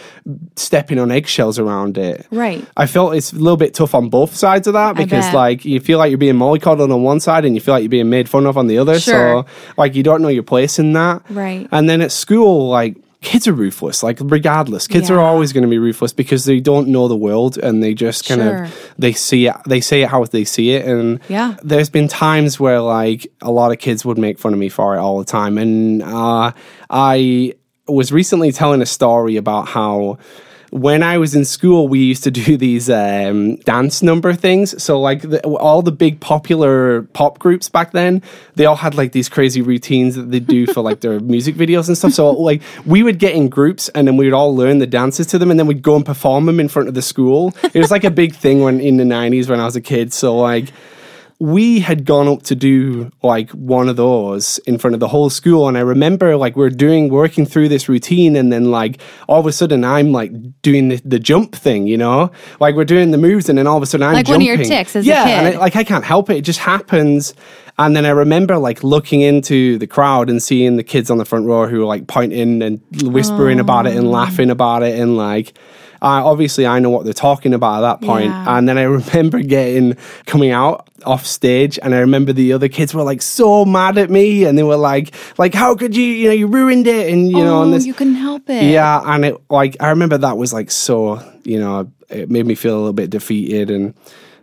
stepping 0.55 0.99
on 0.99 1.11
eggshells 1.11 1.59
around 1.59 1.97
it 1.97 2.25
Right. 2.31 2.65
I 2.77 2.85
felt 2.87 3.15
it's 3.15 3.33
a 3.33 3.35
little 3.35 3.57
bit 3.57 3.73
tough 3.73 3.93
on 3.93 4.09
both 4.09 4.35
sides 4.35 4.67
of 4.67 4.73
that 4.73 4.95
because 4.95 5.33
like 5.33 5.65
you 5.65 5.79
feel 5.79 5.97
like 5.97 6.09
you're 6.09 6.17
being 6.17 6.35
mollycoddled 6.35 6.93
on 6.93 7.03
one 7.03 7.19
side 7.19 7.45
and 7.45 7.55
you 7.55 7.61
feel 7.61 7.73
like 7.73 7.81
you're 7.83 7.89
being 7.89 8.09
made 8.09 8.29
fun 8.29 8.45
of 8.45 8.57
on 8.57 8.67
the 8.67 8.77
other. 8.77 8.99
Sure. 8.99 9.43
So 9.43 9.73
like 9.77 9.95
you 9.95 10.03
don't 10.03 10.21
know 10.21 10.27
your 10.29 10.43
place 10.43 10.79
in 10.79 10.93
that. 10.93 11.23
Right. 11.29 11.67
And 11.71 11.89
then 11.89 12.01
at 12.01 12.11
school, 12.11 12.69
like 12.69 12.95
kids 13.21 13.47
are 13.47 13.53
ruthless. 13.53 14.01
Like 14.01 14.17
regardless, 14.21 14.87
kids 14.87 15.09
are 15.11 15.19
always 15.19 15.51
going 15.51 15.63
to 15.63 15.69
be 15.69 15.77
ruthless 15.77 16.13
because 16.13 16.45
they 16.45 16.59
don't 16.59 16.87
know 16.87 17.07
the 17.09 17.17
world 17.17 17.57
and 17.57 17.83
they 17.83 17.93
just 17.93 18.25
kind 18.27 18.41
Sure. 18.41 18.63
of 18.63 18.93
they 18.97 19.11
see 19.13 19.47
it. 19.47 19.55
They 19.67 19.81
say 19.81 20.03
it 20.03 20.09
how 20.09 20.23
they 20.23 20.45
see 20.45 20.71
it. 20.71 20.85
And 20.85 21.19
Yeah. 21.27 21.55
there's 21.61 21.89
been 21.89 22.07
times 22.07 22.59
where 22.59 22.79
like 22.79 23.27
a 23.41 23.51
lot 23.51 23.71
of 23.73 23.79
kids 23.79 24.05
would 24.05 24.17
make 24.17 24.39
fun 24.39 24.53
of 24.53 24.59
me 24.59 24.69
for 24.69 24.95
it 24.95 24.99
all 24.99 25.19
the 25.19 25.25
time. 25.25 25.57
And 25.57 26.01
uh, 26.01 26.51
I 26.89 27.53
was 27.87 28.11
recently 28.11 28.51
telling 28.51 28.81
a 28.81 28.85
story 28.85 29.35
about 29.35 29.67
how 29.67 30.17
when 30.71 31.03
I 31.03 31.17
was 31.17 31.35
in 31.35 31.45
school, 31.45 31.87
we 31.87 31.99
used 31.99 32.23
to 32.23 32.31
do 32.31 32.57
these 32.67 32.89
um, 32.89 33.57
dance 33.57 34.01
number 34.01 34.33
things. 34.33 34.81
So, 34.81 34.99
like 34.99 35.21
the, 35.21 35.41
all 35.47 35.81
the 35.81 35.91
big 35.91 36.19
popular 36.19 37.03
pop 37.13 37.39
groups 37.39 37.69
back 37.69 37.91
then, 37.91 38.21
they 38.55 38.65
all 38.65 38.75
had 38.75 38.95
like 38.95 39.11
these 39.11 39.29
crazy 39.29 39.61
routines 39.61 40.15
that 40.15 40.31
they 40.31 40.39
do 40.39 40.67
for 40.67 40.81
like 40.81 41.01
their 41.01 41.19
music 41.35 41.55
videos 41.55 41.87
and 41.87 41.97
stuff. 41.97 42.13
So, 42.13 42.31
like 42.31 42.61
we 42.85 43.03
would 43.03 43.19
get 43.19 43.33
in 43.33 43.49
groups 43.49 43.89
and 43.89 44.07
then 44.07 44.17
we 44.17 44.25
would 44.25 44.33
all 44.33 44.55
learn 44.55 44.79
the 44.79 44.87
dances 44.87 45.27
to 45.27 45.37
them, 45.37 45.51
and 45.51 45.59
then 45.59 45.67
we'd 45.67 45.81
go 45.81 45.95
and 45.95 46.05
perform 46.05 46.45
them 46.45 46.59
in 46.59 46.67
front 46.67 46.87
of 46.87 46.93
the 46.93 47.01
school. 47.01 47.53
It 47.73 47.79
was 47.79 47.91
like 47.91 48.03
a 48.03 48.11
big 48.11 48.35
thing 48.35 48.61
when 48.61 48.79
in 48.79 48.97
the 48.97 49.03
'90s 49.03 49.49
when 49.49 49.59
I 49.59 49.65
was 49.65 49.75
a 49.75 49.81
kid. 49.81 50.13
So, 50.13 50.37
like 50.37 50.71
we 51.41 51.79
had 51.79 52.03
gone 52.03 52.27
up 52.27 52.43
to 52.43 52.53
do 52.53 53.09
like 53.23 53.49
one 53.51 53.87
of 53.87 53.95
those 53.95 54.57
in 54.59 54.77
front 54.77 54.93
of 54.93 54.99
the 54.99 55.07
whole 55.07 55.29
school 55.29 55.69
and 55.69 55.77
i 55.77 55.81
remember 55.81 56.35
like 56.35 56.57
we're 56.57 56.69
doing 56.69 57.07
working 57.09 57.45
through 57.45 57.69
this 57.69 57.87
routine 57.87 58.35
and 58.35 58.51
then 58.51 58.71
like 58.71 59.01
all 59.29 59.39
of 59.39 59.45
a 59.45 59.51
sudden 59.51 59.85
i'm 59.85 60.11
like 60.11 60.31
doing 60.61 60.89
the, 60.89 60.97
the 61.05 61.17
jump 61.17 61.55
thing 61.55 61.87
you 61.87 61.97
know 61.97 62.29
like 62.59 62.75
we're 62.75 62.83
doing 62.83 63.11
the 63.11 63.17
moves 63.17 63.47
and 63.47 63.57
then 63.57 63.67
all 63.67 63.77
of 63.77 63.83
a 63.83 63.85
sudden 63.85 64.05
i'm 64.05 64.13
Like 64.13 64.27
one 64.27 64.37
of 64.37 64.41
your 64.41 64.57
jumping. 64.57 64.69
tics 64.69 64.95
as 64.97 65.05
a 65.05 65.07
yeah 65.07 65.27
and 65.27 65.47
kid. 65.53 65.55
I, 65.55 65.59
like 65.59 65.75
i 65.77 65.83
can't 65.85 66.03
help 66.03 66.29
it 66.29 66.35
it 66.37 66.41
just 66.41 66.59
happens 66.59 67.33
and 67.77 67.95
then 67.95 68.05
i 68.05 68.09
remember 68.09 68.57
like 68.57 68.83
looking 68.83 69.21
into 69.21 69.77
the 69.77 69.87
crowd 69.87 70.29
and 70.29 70.43
seeing 70.43 70.75
the 70.75 70.83
kids 70.83 71.09
on 71.09 71.17
the 71.19 71.25
front 71.25 71.45
row 71.45 71.67
who 71.67 71.79
were 71.79 71.85
like 71.85 72.07
pointing 72.07 72.61
and 72.61 72.81
whispering 73.01 73.61
about 73.61 73.87
it 73.87 73.95
and 73.95 74.07
oh. 74.07 74.11
laughing 74.11 74.49
about 74.49 74.83
it 74.83 74.99
and 74.99 75.15
like 75.15 75.53
uh, 76.01 76.25
obviously 76.25 76.65
I 76.65 76.79
know 76.79 76.89
what 76.89 77.03
they're 77.03 77.13
talking 77.13 77.53
about 77.53 77.83
at 77.83 77.99
that 77.99 78.05
point. 78.05 78.27
Yeah. 78.27 78.57
And 78.57 78.67
then 78.67 78.77
I 78.77 78.83
remember 78.99 79.39
getting 79.41 79.95
coming 80.25 80.51
out 80.51 80.89
off 81.05 81.25
stage 81.25 81.79
and 81.81 81.95
I 81.95 81.99
remember 81.99 82.33
the 82.33 82.53
other 82.53 82.67
kids 82.67 82.93
were 82.93 83.03
like 83.03 83.21
so 83.21 83.65
mad 83.65 83.97
at 83.97 84.09
me 84.09 84.43
and 84.45 84.57
they 84.57 84.63
were 84.63 84.75
like 84.75 85.13
like 85.37 85.53
how 85.53 85.75
could 85.75 85.95
you 85.95 86.03
you 86.03 86.27
know 86.27 86.33
you 86.33 86.47
ruined 86.47 86.87
it 86.87 87.11
and 87.11 87.29
you 87.29 87.37
know 87.37 87.59
oh, 87.59 87.63
and 87.63 87.73
this 87.73 87.85
you 87.85 87.93
couldn't 87.93 88.15
help 88.15 88.49
it. 88.49 88.63
yeah 88.65 89.01
and 89.05 89.23
it 89.23 89.41
like 89.49 89.77
I 89.79 89.89
remember 89.89 90.17
that 90.17 90.37
was 90.37 90.51
like 90.51 90.69
so 90.71 91.21
you 91.43 91.57
know 91.57 91.89
it 92.09 92.29
made 92.29 92.45
me 92.45 92.55
feel 92.55 92.75
a 92.75 92.79
little 92.79 92.93
bit 92.93 93.09
defeated 93.09 93.71
and 93.71 93.93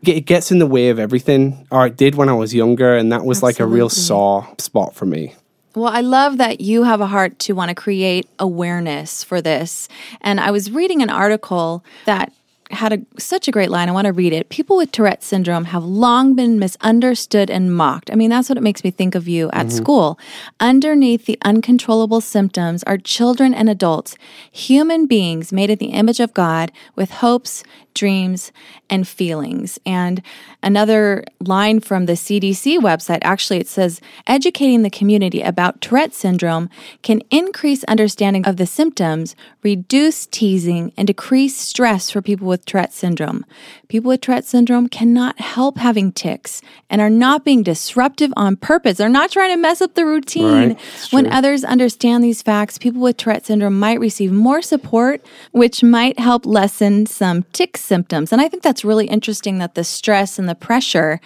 it 0.03 0.23
gets 0.23 0.51
in 0.51 0.59
the 0.59 0.67
way 0.67 0.89
of 0.89 0.99
everything 0.99 1.67
or 1.71 1.87
it 1.87 1.97
did 1.97 2.15
when 2.15 2.29
I 2.29 2.35
was 2.35 2.55
younger 2.55 2.97
and 2.97 3.13
that 3.13 3.25
was 3.25 3.43
like 3.43 3.61
a 3.61 3.67
real 3.67 3.89
sore 3.89 4.49
spot 4.59 4.95
for 4.95 5.05
me 5.05 5.35
Well, 5.77 5.93
I 5.93 6.01
love 6.01 6.39
that 6.39 6.63
you 6.63 6.85
have 6.85 7.03
a 7.03 7.07
heart 7.07 7.39
to 7.41 7.53
want 7.53 7.69
to 7.69 7.75
create 7.75 8.27
awareness 8.39 9.23
for 9.23 9.43
this. 9.43 9.91
And 10.23 10.41
I 10.41 10.51
was 10.51 10.71
reading 10.71 11.03
an 11.03 11.11
article 11.11 11.85
that 12.07 12.33
had 12.71 12.95
a, 12.95 13.21
such 13.21 13.47
a 13.47 13.51
great 13.51 13.71
line. 13.71 13.91
I 13.91 13.93
want 13.93 14.07
to 14.07 14.13
read 14.15 14.33
it. 14.33 14.49
People 14.49 14.79
with 14.79 14.91
Tourette 14.91 15.23
syndrome 15.23 15.67
have 15.67 15.85
long 15.85 16.35
been 16.35 16.59
misunderstood 16.59 17.51
and 17.51 17.77
mocked. 17.77 18.11
I 18.11 18.15
mean, 18.15 18.31
that's 18.31 18.49
what 18.49 18.57
it 18.57 18.63
makes 18.63 18.85
me 18.85 18.91
think 18.91 19.15
of 19.15 19.29
you 19.29 19.51
at 19.51 19.67
mm-hmm. 19.67 19.77
school. 19.77 20.19
Underneath 20.61 21.27
the 21.27 21.39
uncontrollable 21.43 22.23
symptoms 22.23 22.83
are 22.85 22.97
children 22.97 23.53
and 23.53 23.69
adults, 23.69 24.17
human 24.51 25.07
beings 25.07 25.53
made 25.53 25.69
in 25.69 25.79
the 25.79 25.93
image 25.93 26.21
of 26.21 26.33
God 26.33 26.73
with 26.95 27.11
hopes, 27.11 27.63
dreams, 27.97 28.53
and 28.89 29.09
feelings. 29.09 29.79
And 29.85 30.23
another 30.63 31.25
line 31.41 31.81
from 31.81 32.07
the 32.07 32.13
CDC 32.13 32.79
website 32.79 33.19
actually 33.23 33.59
it 33.59 33.67
says 33.67 34.01
educating 34.27 34.83
the 34.83 34.91
community 34.91 35.41
about 35.43 35.81
Tourette 35.81 36.15
syndrome 36.15 36.71
can 37.03 37.23
increase 37.31 37.83
understanding 37.85 38.47
of 38.47 38.59
the 38.59 38.67
symptoms, 38.67 39.35
reduce 39.63 40.27
teasing, 40.27 40.93
and 40.97 41.09
decrease 41.09 41.57
stress 41.57 42.11
for 42.11 42.23
people 42.23 42.47
with 42.47 42.65
Tourette 42.65 42.93
syndrome. 42.93 43.45
People 43.89 44.11
with 44.11 44.21
Tourette 44.21 44.45
syndrome 44.45 44.89
cannot 44.89 45.41
help 45.41 45.79
having 45.79 46.13
tics 46.13 46.63
and 46.91 47.01
are 47.01 47.11
not 47.11 47.45
being 47.45 47.63
disruptive 47.63 48.33
on 48.37 48.57
purpose. 48.57 48.99
They're 48.99 49.09
not 49.09 49.31
trying 49.31 49.51
to 49.51 49.57
mess 49.57 49.81
up 49.81 49.95
the 49.95 50.07
routine. 50.07 50.69
Right, 50.69 51.09
When 51.11 51.33
others 51.33 51.65
understand 51.65 52.23
these 52.23 52.43
facts, 52.43 52.79
people 52.79 53.01
with 53.01 53.17
Tourette 53.17 53.47
syndrome 53.47 53.79
might 53.79 54.01
receive 54.01 54.33
more 54.33 54.63
support, 54.63 55.25
which 55.53 55.83
might 55.83 56.19
help 56.19 56.47
lessen 56.47 57.07
some 57.07 57.45
tic 57.53 57.77
symptoms. 57.87 58.33
And 58.33 58.41
I 58.41 58.49
think 58.49 58.63
that's 58.63 58.85
really 58.85 59.07
interesting 59.07 59.59
that 59.59 59.75
the 59.75 59.85
stress 59.85 60.39
and 60.39 60.49
the 60.49 60.55
pressure 60.55 61.21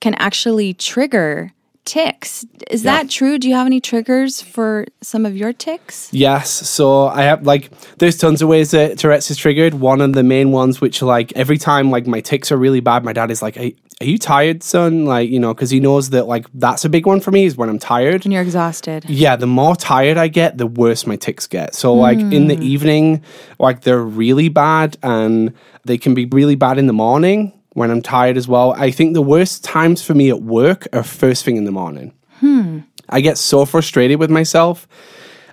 can 0.00 0.14
actually 0.14 0.74
trigger 0.74 1.52
tics. 1.86 2.44
Is 2.70 2.82
that 2.82 3.08
true? 3.08 3.38
Do 3.38 3.48
you 3.48 3.54
have 3.54 3.66
any 3.66 3.80
triggers 3.80 4.42
for 4.42 4.86
some 5.00 5.24
of 5.24 5.34
your 5.34 5.54
tics? 5.54 6.12
Yes. 6.12 6.50
So 6.50 7.06
I 7.06 7.22
have 7.22 7.46
like 7.46 7.70
there's 7.98 8.18
tons 8.18 8.42
of 8.42 8.48
ways 8.48 8.72
that 8.72 8.98
Tourette's 8.98 9.30
is 9.30 9.38
triggered. 9.38 9.74
One 9.74 10.02
of 10.02 10.12
the 10.12 10.22
main 10.22 10.50
ones, 10.50 10.80
which 10.80 11.00
like 11.00 11.32
every 11.34 11.56
time 11.56 11.90
like 11.90 12.06
my 12.06 12.20
tics 12.20 12.52
are 12.52 12.58
really 12.58 12.80
bad, 12.80 13.04
my 13.04 13.14
dad 13.14 13.30
is 13.30 13.40
like, 13.40 13.56
"Are, 13.56 13.70
are 14.00 14.04
you 14.04 14.18
tired, 14.18 14.62
son?" 14.62 15.06
Like 15.06 15.30
you 15.30 15.40
know, 15.40 15.54
because 15.54 15.70
he 15.70 15.80
knows 15.80 16.10
that 16.10 16.26
like 16.26 16.46
that's 16.52 16.84
a 16.84 16.88
big 16.88 17.06
one 17.06 17.20
for 17.20 17.30
me 17.30 17.46
is 17.46 17.56
when 17.56 17.68
I'm 17.68 17.78
tired. 17.78 18.24
When 18.24 18.32
you're 18.32 18.42
exhausted. 18.42 19.08
Yeah, 19.08 19.36
the 19.36 19.46
more 19.46 19.76
tired 19.76 20.18
I 20.18 20.28
get, 20.28 20.58
the 20.58 20.66
worse 20.66 21.06
my 21.06 21.16
tics 21.16 21.46
get. 21.46 21.74
So 21.74 21.94
like 21.94 22.18
in 22.18 22.48
the 22.48 22.56
hmm. 22.56 22.62
evening, 22.62 23.24
like 23.58 23.82
they're 23.82 24.02
really 24.02 24.48
bad 24.48 24.98
and 25.02 25.54
they 25.84 25.96
can 25.96 26.14
be 26.14 26.26
really 26.26 26.56
bad 26.56 26.78
in 26.78 26.88
the 26.88 26.92
morning 26.92 27.52
when 27.76 27.90
I'm 27.90 28.00
tired 28.00 28.38
as 28.38 28.48
well. 28.48 28.72
I 28.72 28.90
think 28.90 29.12
the 29.12 29.20
worst 29.20 29.62
times 29.62 30.02
for 30.02 30.14
me 30.14 30.30
at 30.30 30.40
work 30.40 30.88
are 30.94 31.02
first 31.02 31.44
thing 31.44 31.56
in 31.56 31.64
the 31.64 31.70
morning. 31.70 32.14
Hmm. 32.40 32.80
I 33.06 33.20
get 33.20 33.36
so 33.36 33.66
frustrated 33.66 34.18
with 34.18 34.30
myself 34.30 34.88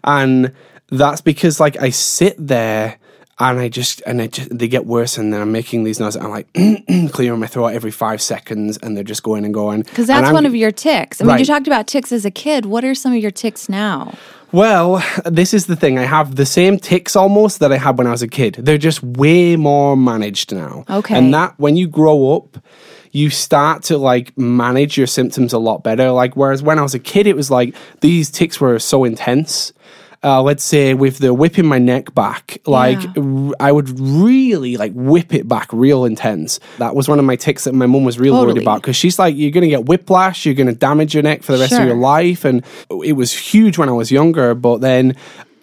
and 0.06 0.54
that's 0.88 1.20
because 1.20 1.60
like 1.60 1.76
I 1.82 1.90
sit 1.90 2.36
there 2.40 2.98
and 3.40 3.60
I 3.60 3.70
just 3.70 4.02
and 4.06 4.22
I 4.22 4.28
just 4.28 4.58
they 4.58 4.68
get 4.68 4.86
worse 4.86 5.18
and 5.18 5.34
then 5.34 5.42
I'm 5.42 5.52
making 5.52 5.84
these 5.84 6.00
noises. 6.00 6.22
I'm 6.22 6.30
like 6.30 6.48
clearing 7.12 7.40
my 7.40 7.48
throat 7.48 7.68
every 7.68 7.92
five 7.92 8.22
seconds 8.22 8.78
and 8.78 8.96
they're 8.96 9.04
just 9.04 9.24
going 9.24 9.46
and 9.46 9.54
going. 9.54 9.82
Because 9.82 10.08
that's 10.08 10.32
one 10.32 10.46
of 10.46 10.56
your 10.56 10.72
tics. 10.72 11.22
I 11.22 11.26
mean, 11.26 11.40
you 11.40 11.46
talked 11.46 11.68
about 11.68 11.88
tics 11.88 12.12
as 12.12 12.26
a 12.26 12.32
kid. 12.32 12.66
What 12.66 12.84
are 12.84 12.96
some 12.96 13.14
of 13.14 13.20
your 13.20 13.32
tics 13.32 13.70
now? 13.70 14.16
Well, 14.52 15.04
this 15.26 15.52
is 15.52 15.66
the 15.66 15.76
thing. 15.76 15.98
I 15.98 16.04
have 16.04 16.36
the 16.36 16.46
same 16.46 16.78
tics 16.78 17.16
almost 17.16 17.60
that 17.60 17.72
I 17.72 17.78
had 17.78 17.98
when 17.98 18.06
I 18.06 18.12
was 18.12 18.22
a 18.22 18.28
kid. 18.28 18.54
They're 18.60 18.78
just 18.78 19.02
way 19.02 19.56
more 19.56 19.98
managed 19.98 20.54
now. 20.54 20.86
Okay. 20.88 21.18
And 21.18 21.34
that 21.34 21.56
when 21.58 21.76
you 21.76 21.88
grow 21.88 22.36
up, 22.36 22.60
you 23.12 23.32
start 23.32 23.82
to 23.84 23.98
like 23.98 24.38
manage 24.38 24.96
your 24.96 25.08
symptoms 25.08 25.54
a 25.54 25.58
lot 25.58 25.84
better. 25.84 26.12
Like 26.12 26.36
whereas 26.36 26.62
when 26.62 26.78
I 26.78 26.84
was 26.84 26.94
a 26.94 27.00
kid, 27.00 27.26
it 27.26 27.36
was 27.36 27.50
like 27.50 27.76
these 28.02 28.30
tics 28.30 28.62
were 28.62 28.78
so 28.78 29.04
intense. 29.04 29.74
Uh, 30.26 30.42
let's 30.42 30.64
say 30.64 30.94
with 30.94 31.18
the 31.18 31.34
whipping 31.34 31.66
my 31.66 31.80
neck 31.80 32.14
back, 32.16 32.58
like 32.66 33.04
Yeah. 33.04 33.12
r- 33.18 33.52
I 33.60 33.72
would 33.74 34.00
really 34.00 34.78
like 34.78 34.94
whip 34.96 35.34
it 35.34 35.48
back 35.50 35.68
real 35.74 36.06
intense. 36.06 36.62
That 36.78 36.96
was 36.96 37.10
one 37.10 37.20
of 37.20 37.26
my 37.26 37.36
tics 37.36 37.66
that 37.66 37.74
my 37.74 37.86
mum 37.88 38.06
was 38.06 38.18
real 38.18 38.34
Totally. 38.36 38.54
worried 38.54 38.62
about 38.64 38.82
because 38.82 38.96
she's 38.96 39.20
like, 39.20 39.36
you're 39.36 39.52
going 39.52 39.64
to 39.66 39.70
get 39.70 39.86
whiplash, 39.86 40.46
you're 40.46 40.56
going 40.56 40.68
to 40.68 40.74
damage 40.74 41.14
your 41.14 41.24
neck 41.24 41.44
for 41.44 41.52
the 41.52 41.58
rest 41.60 41.74
of 41.74 41.86
your 41.86 41.98
life. 41.98 42.46
And 42.46 42.64
it 43.04 43.14
was 43.14 43.34
huge 43.34 43.78
when 43.78 43.90
I 43.90 43.92
was 43.92 44.12
younger, 44.12 44.56
but 44.56 44.80
then 44.80 45.16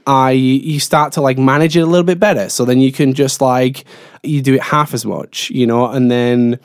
I 0.07 0.33
you 0.33 0.79
start 0.81 1.13
to 1.15 1.21
like 1.23 1.39
manage 1.39 1.75
it 1.77 1.81
a 1.81 1.87
little 1.87 2.05
bit 2.05 2.21
better. 2.21 2.49
So 2.51 2.65
then 2.67 2.81
you 2.81 2.93
can 2.93 3.15
just 3.15 3.41
like 3.41 3.85
you 4.23 4.43
do 4.43 4.55
it 4.55 4.63
half 4.63 4.93
as 4.93 5.07
much, 5.07 5.49
you 5.51 5.67
know, 5.67 5.87
and 5.87 6.11
then 6.11 6.59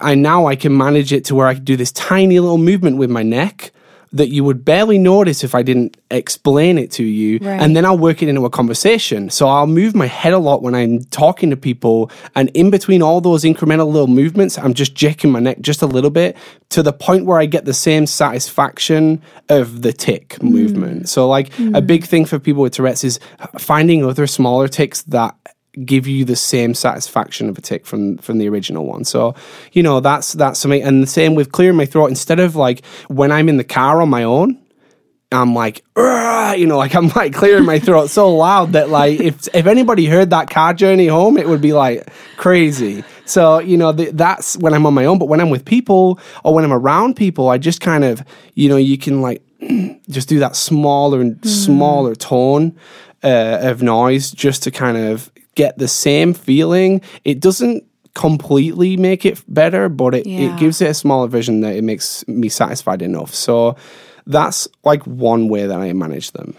I 0.00 0.14
now 0.16 0.46
I 0.46 0.56
can 0.56 0.76
manage 0.76 1.12
it 1.14 1.24
to 1.26 1.34
where 1.34 1.46
I 1.46 1.54
can 1.54 1.64
do 1.64 1.76
this 1.76 1.92
tiny 1.92 2.40
little 2.40 2.58
movement 2.58 2.98
with 2.98 3.08
my 3.10 3.22
neck 3.22 3.70
that 4.12 4.28
you 4.28 4.44
would 4.44 4.64
barely 4.64 4.98
notice 4.98 5.42
if 5.42 5.54
I 5.54 5.62
didn't 5.62 5.96
explain 6.10 6.76
it 6.76 6.90
to 6.92 7.02
you. 7.02 7.38
Right. 7.40 7.60
And 7.60 7.74
then 7.74 7.84
I'll 7.86 7.96
work 7.98 8.22
it 8.22 8.28
into 8.28 8.44
a 8.44 8.50
conversation. 8.50 9.30
So 9.30 9.48
I'll 9.48 9.66
move 9.66 9.94
my 9.94 10.06
head 10.06 10.34
a 10.34 10.38
lot 10.38 10.62
when 10.62 10.74
I'm 10.74 11.02
talking 11.04 11.48
to 11.50 11.56
people. 11.56 12.10
And 12.34 12.50
in 12.50 12.70
between 12.70 13.02
all 13.02 13.20
those 13.22 13.42
incremental 13.44 13.86
little 13.90 14.08
movements, 14.08 14.58
I'm 14.58 14.74
just 14.74 14.94
jacking 14.94 15.30
my 15.30 15.40
neck 15.40 15.60
just 15.60 15.80
a 15.80 15.86
little 15.86 16.10
bit 16.10 16.36
to 16.70 16.82
the 16.82 16.92
point 16.92 17.24
where 17.24 17.38
I 17.38 17.46
get 17.46 17.64
the 17.64 17.72
same 17.74 18.06
satisfaction 18.06 19.22
of 19.48 19.82
the 19.82 19.92
tic 19.92 20.34
Hmm. 20.40 20.48
movement. 20.48 21.08
So, 21.08 21.28
like, 21.28 21.50
a 21.72 21.80
big 21.80 22.04
thing 22.04 22.24
for 22.24 22.38
people 22.38 22.62
with 22.62 22.74
Tourette's 22.74 23.04
is 23.04 23.18
finding 23.58 24.04
other 24.04 24.26
smaller 24.26 24.68
tics 24.68 25.02
that 25.02 25.34
give 25.84 26.06
you 26.06 26.24
the 26.24 26.36
same 26.36 26.74
satisfaction 26.74 27.48
of 27.48 27.56
a 27.56 27.60
tic 27.60 27.86
from 27.86 28.18
from 28.18 28.38
the 28.38 28.48
original 28.48 28.86
one. 28.86 29.04
So, 29.04 29.34
you 29.72 29.82
know, 29.82 30.00
that's 30.00 30.32
that's 30.32 30.60
something 30.60 30.82
and 30.82 31.02
the 31.02 31.06
same 31.06 31.34
with 31.34 31.52
clearing 31.52 31.76
my 31.76 31.86
throat 31.86 32.08
instead 32.08 32.40
of 32.40 32.56
like 32.56 32.84
when 33.08 33.32
I'm 33.32 33.48
in 33.48 33.56
the 33.56 33.64
car 33.64 34.02
on 34.02 34.10
my 34.10 34.24
own, 34.24 34.58
I'm 35.30 35.54
like, 35.54 35.82
you 35.96 36.66
know, 36.66 36.76
like 36.76 36.94
I'm 36.94 37.08
like 37.08 37.32
clearing 37.32 37.64
my 37.64 37.78
throat 37.78 38.10
so 38.10 38.34
loud 38.34 38.72
that 38.72 38.90
like 38.90 39.20
if 39.20 39.48
if 39.54 39.66
anybody 39.66 40.06
heard 40.06 40.30
that 40.30 40.50
car 40.50 40.74
journey 40.74 41.06
home, 41.06 41.38
it 41.38 41.48
would 41.48 41.62
be 41.62 41.72
like 41.72 42.08
crazy. 42.36 43.04
So 43.24 43.58
you 43.58 43.78
know 43.78 43.92
th- 43.92 44.12
that's 44.12 44.58
when 44.58 44.74
I'm 44.74 44.84
on 44.84 44.94
my 44.94 45.06
own. 45.06 45.18
But 45.18 45.28
when 45.28 45.40
I'm 45.40 45.50
with 45.50 45.64
people 45.64 46.20
or 46.44 46.54
when 46.54 46.64
I'm 46.64 46.72
around 46.72 47.16
people, 47.16 47.48
I 47.48 47.56
just 47.56 47.80
kind 47.80 48.04
of 48.04 48.22
you 48.54 48.68
know 48.68 48.76
you 48.76 48.98
can 48.98 49.22
like 49.22 49.42
just 50.10 50.28
do 50.28 50.38
that 50.40 50.54
smaller 50.54 51.20
and 51.20 51.42
smaller 51.46 52.14
tone 52.14 52.76
uh, 53.24 53.58
of 53.62 53.82
noise 53.82 54.32
just 54.32 54.64
to 54.64 54.70
kind 54.70 54.96
of 54.96 55.30
get 55.54 55.78
the 55.78 55.88
same 55.88 56.34
feeling. 56.34 57.00
It 57.24 57.40
doesn't 57.40 57.84
completely 58.14 58.96
make 58.96 59.24
it 59.24 59.42
better, 59.48 59.88
but 59.88 60.14
it, 60.14 60.26
Yeah. 60.26 60.40
it 60.54 60.58
gives 60.58 60.80
it 60.80 60.90
a 60.90 60.94
smaller 60.94 61.28
version 61.28 61.60
that 61.62 61.74
it 61.76 61.82
makes 61.84 62.26
me 62.28 62.48
satisfied 62.48 63.02
enough. 63.02 63.34
So 63.34 63.76
that's 64.26 64.68
like 64.84 65.02
one 65.06 65.48
way 65.48 65.66
that 65.66 65.78
I 65.80 65.92
manage 65.92 66.32
them. 66.32 66.54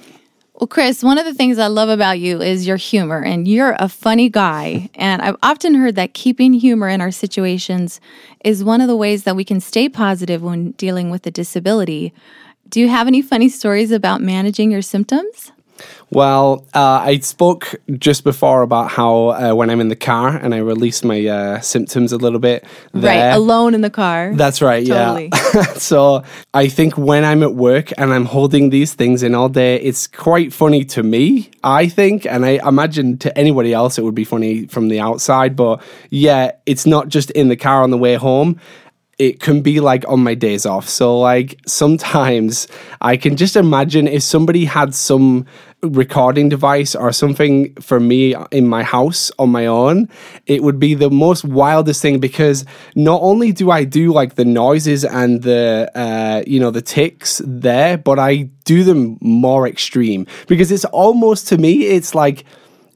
Well, 0.56 0.68
Chris, 0.68 1.04
one 1.04 1.18
of 1.18 1.26
the 1.26 1.34
things 1.34 1.58
I 1.58 1.68
love 1.68 1.90
about 1.90 2.20
you 2.20 2.42
is 2.42 2.68
your 2.68 2.78
humor, 2.78 3.22
and 3.22 3.48
you're 3.48 3.76
a 3.80 3.90
funny 3.90 4.30
guy. 4.30 4.90
And 4.96 5.22
I've 5.22 5.36
often 5.44 5.74
heard 5.76 5.96
that 5.96 6.14
keeping 6.14 6.54
humor 6.54 6.88
in 6.88 7.02
our 7.02 7.12
situations 7.12 8.00
is 8.46 8.64
one 8.64 8.80
of 8.80 8.88
the 8.88 8.96
ways 8.96 9.24
that 9.24 9.36
we 9.36 9.44
can 9.44 9.60
stay 9.60 9.90
positive 9.90 10.42
when 10.42 10.72
dealing 10.72 11.10
with 11.10 11.26
a 11.28 11.32
disability. 11.32 12.14
Do 12.70 12.80
you 12.80 12.88
have 12.88 13.08
any 13.08 13.22
funny 13.22 13.50
stories 13.50 13.92
about 13.92 14.22
managing 14.22 14.72
your 14.72 14.82
symptoms? 14.82 15.52
Well, 16.10 16.66
uh, 16.76 17.02
I 17.04 17.18
spoke 17.20 17.74
just 17.98 18.24
before 18.24 18.62
about 18.62 18.92
how 18.92 19.30
uh, 19.30 19.56
when 19.56 19.72
I'm 19.72 19.82
in 19.82 19.88
the 19.88 19.96
car 19.96 20.38
and 20.38 20.54
I 20.54 20.60
release 20.60 21.04
my 21.04 21.26
uh, 21.26 21.60
symptoms 21.62 22.12
a 22.12 22.18
little 22.18 22.40
bit. 22.40 22.66
Right, 22.94 23.30
alone 23.30 23.74
in 23.74 23.82
the 23.82 23.90
car. 23.90 24.32
That's 24.36 24.62
right, 24.62 24.86
Totally. 24.86 25.30
yeah. 25.32 25.64
so 25.74 26.24
I 26.54 26.68
think 26.68 26.98
when 26.98 27.26
I'm 27.26 27.42
at 27.42 27.56
work 27.56 27.92
and 27.98 28.14
I'm 28.14 28.26
holding 28.26 28.70
these 28.70 28.94
things 28.94 29.24
in 29.24 29.34
all 29.34 29.50
day, 29.50 29.78
it's 29.78 30.06
quite 30.06 30.54
funny 30.54 30.86
to 30.86 31.02
me, 31.02 31.50
I 31.64 31.88
think. 31.88 32.28
And 32.28 32.46
I 32.46 32.60
imagine 32.68 33.18
to 33.20 33.36
anybody 33.36 33.74
else 33.74 33.98
it 33.98 34.04
would 34.04 34.16
be 34.16 34.26
funny 34.26 34.68
from 34.68 34.90
the 34.90 35.00
outside. 35.00 35.56
But 35.56 35.82
yeah, 36.12 36.52
it's 36.68 36.86
not 36.86 37.08
just 37.08 37.32
in 37.32 37.48
the 37.48 37.58
car 37.58 37.82
on 37.82 37.90
the 37.90 37.98
way 37.98 38.16
home. 38.16 38.60
It 39.24 39.40
can 39.40 39.62
be 39.62 39.80
like 39.80 40.04
on 40.08 40.20
my 40.22 40.36
days 40.36 40.66
off. 40.66 40.90
So, 40.90 41.18
like, 41.18 41.50
sometimes 41.66 42.68
I 43.00 43.16
can 43.16 43.38
just 43.38 43.56
imagine 43.56 44.06
if 44.08 44.24
somebody 44.24 44.66
had 44.66 44.94
some 44.94 45.46
recording 45.84 46.50
device 46.50 46.96
or 46.96 47.12
something 47.12 47.74
for 47.76 48.00
me 48.00 48.36
in 48.52 48.68
my 48.68 48.84
house 48.84 49.32
on 49.38 49.50
my 49.50 49.66
own, 49.66 50.10
it 50.46 50.64
would 50.64 50.80
be 50.80 50.94
the 50.94 51.10
most 51.10 51.44
wildest 51.46 52.02
thing 52.02 52.20
because 52.20 52.66
not 52.96 53.22
only 53.22 53.52
do 53.52 53.72
I 53.72 53.84
do 53.84 54.14
like 54.14 54.36
the 54.36 54.46
noises 54.46 55.06
and 55.06 55.42
the 55.44 55.92
uh, 55.96 56.44
you 56.48 56.60
know 56.60 56.72
the 56.72 56.82
tics 56.82 57.42
there, 57.46 57.98
but 57.98 58.20
I 58.20 58.50
do 58.66 58.84
them 58.84 59.18
more 59.22 59.68
extreme 59.68 60.26
because 60.48 60.70
it's 60.72 60.86
almost 60.86 61.48
to 61.50 61.58
me 61.58 61.84
it's 61.84 62.16
like 62.16 62.46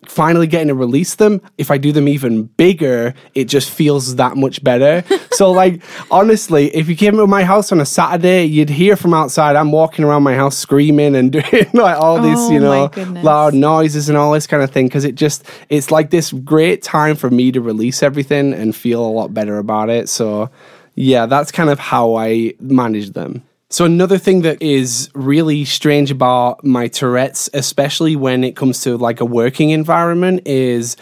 finally 0.08 0.48
getting 0.48 0.70
to 0.70 0.76
release 0.76 1.16
them, 1.16 1.42
if 1.58 1.72
I 1.72 1.78
do 1.78 1.92
them 1.92 2.08
even 2.08 2.44
bigger, 2.44 3.14
it 3.36 3.46
just 3.46 3.70
feels 3.70 4.16
that 4.16 4.38
much 4.38 4.64
better. 4.64 5.04
so, 5.32 5.52
like, 5.52 5.82
honestly, 6.12 6.76
if 6.76 6.90
you 6.90 6.96
came 6.96 7.18
to 7.18 7.28
my 7.28 7.44
house 7.44 7.72
on 7.72 7.80
a 7.80 7.86
Saturday, 7.86 8.46
you'd 8.46 8.70
hear 8.70 8.96
from 8.96 9.14
outside. 9.14 9.56
I'm 9.56 9.72
walking 9.72 10.06
around 10.06 10.24
my 10.24 10.36
house 10.36 10.58
screaming 10.58 11.16
and 11.16 11.32
doing 11.38 11.68
like 11.74 11.98
all 11.98 12.22
these, 12.22 12.38
Oh, 12.38 12.52
you 12.52 12.60
know, 12.60 12.92
loud 13.22 13.54
noises 13.54 14.10
and 14.10 14.18
all 14.18 14.32
this 14.32 14.48
kind 14.48 14.64
of 14.64 14.72
thing. 14.72 14.90
Cause 14.90 15.04
it 15.04 15.16
just, 15.16 15.44
it's 15.70 15.92
like 15.92 16.10
this 16.10 16.32
great 16.32 16.82
time 16.82 17.16
for 17.16 17.30
me 17.30 17.52
to 17.52 17.62
release 17.62 18.02
everything 18.04 18.54
and 18.54 18.76
feel 18.76 19.06
a 19.06 19.08
lot 19.08 19.34
better 19.34 19.58
about 19.58 19.90
it. 19.90 20.10
So, 20.10 20.50
yeah, 20.96 21.26
that's 21.26 21.52
kind 21.52 21.70
of 21.70 21.80
how 21.80 22.16
I 22.16 22.54
manage 22.60 23.12
them. 23.12 23.44
So 23.70 23.84
another 23.84 24.18
thing 24.18 24.44
that 24.44 24.62
is 24.62 25.10
really 25.14 25.66
strange 25.66 26.10
about 26.10 26.64
my 26.64 26.88
Tourette's, 26.88 27.50
especially 27.54 28.16
when 28.16 28.46
it 28.46 28.56
comes 28.56 28.80
to 28.82 28.98
like 28.98 29.20
a 29.20 29.26
working 29.26 29.72
environment, 29.72 30.48
is 30.48 30.96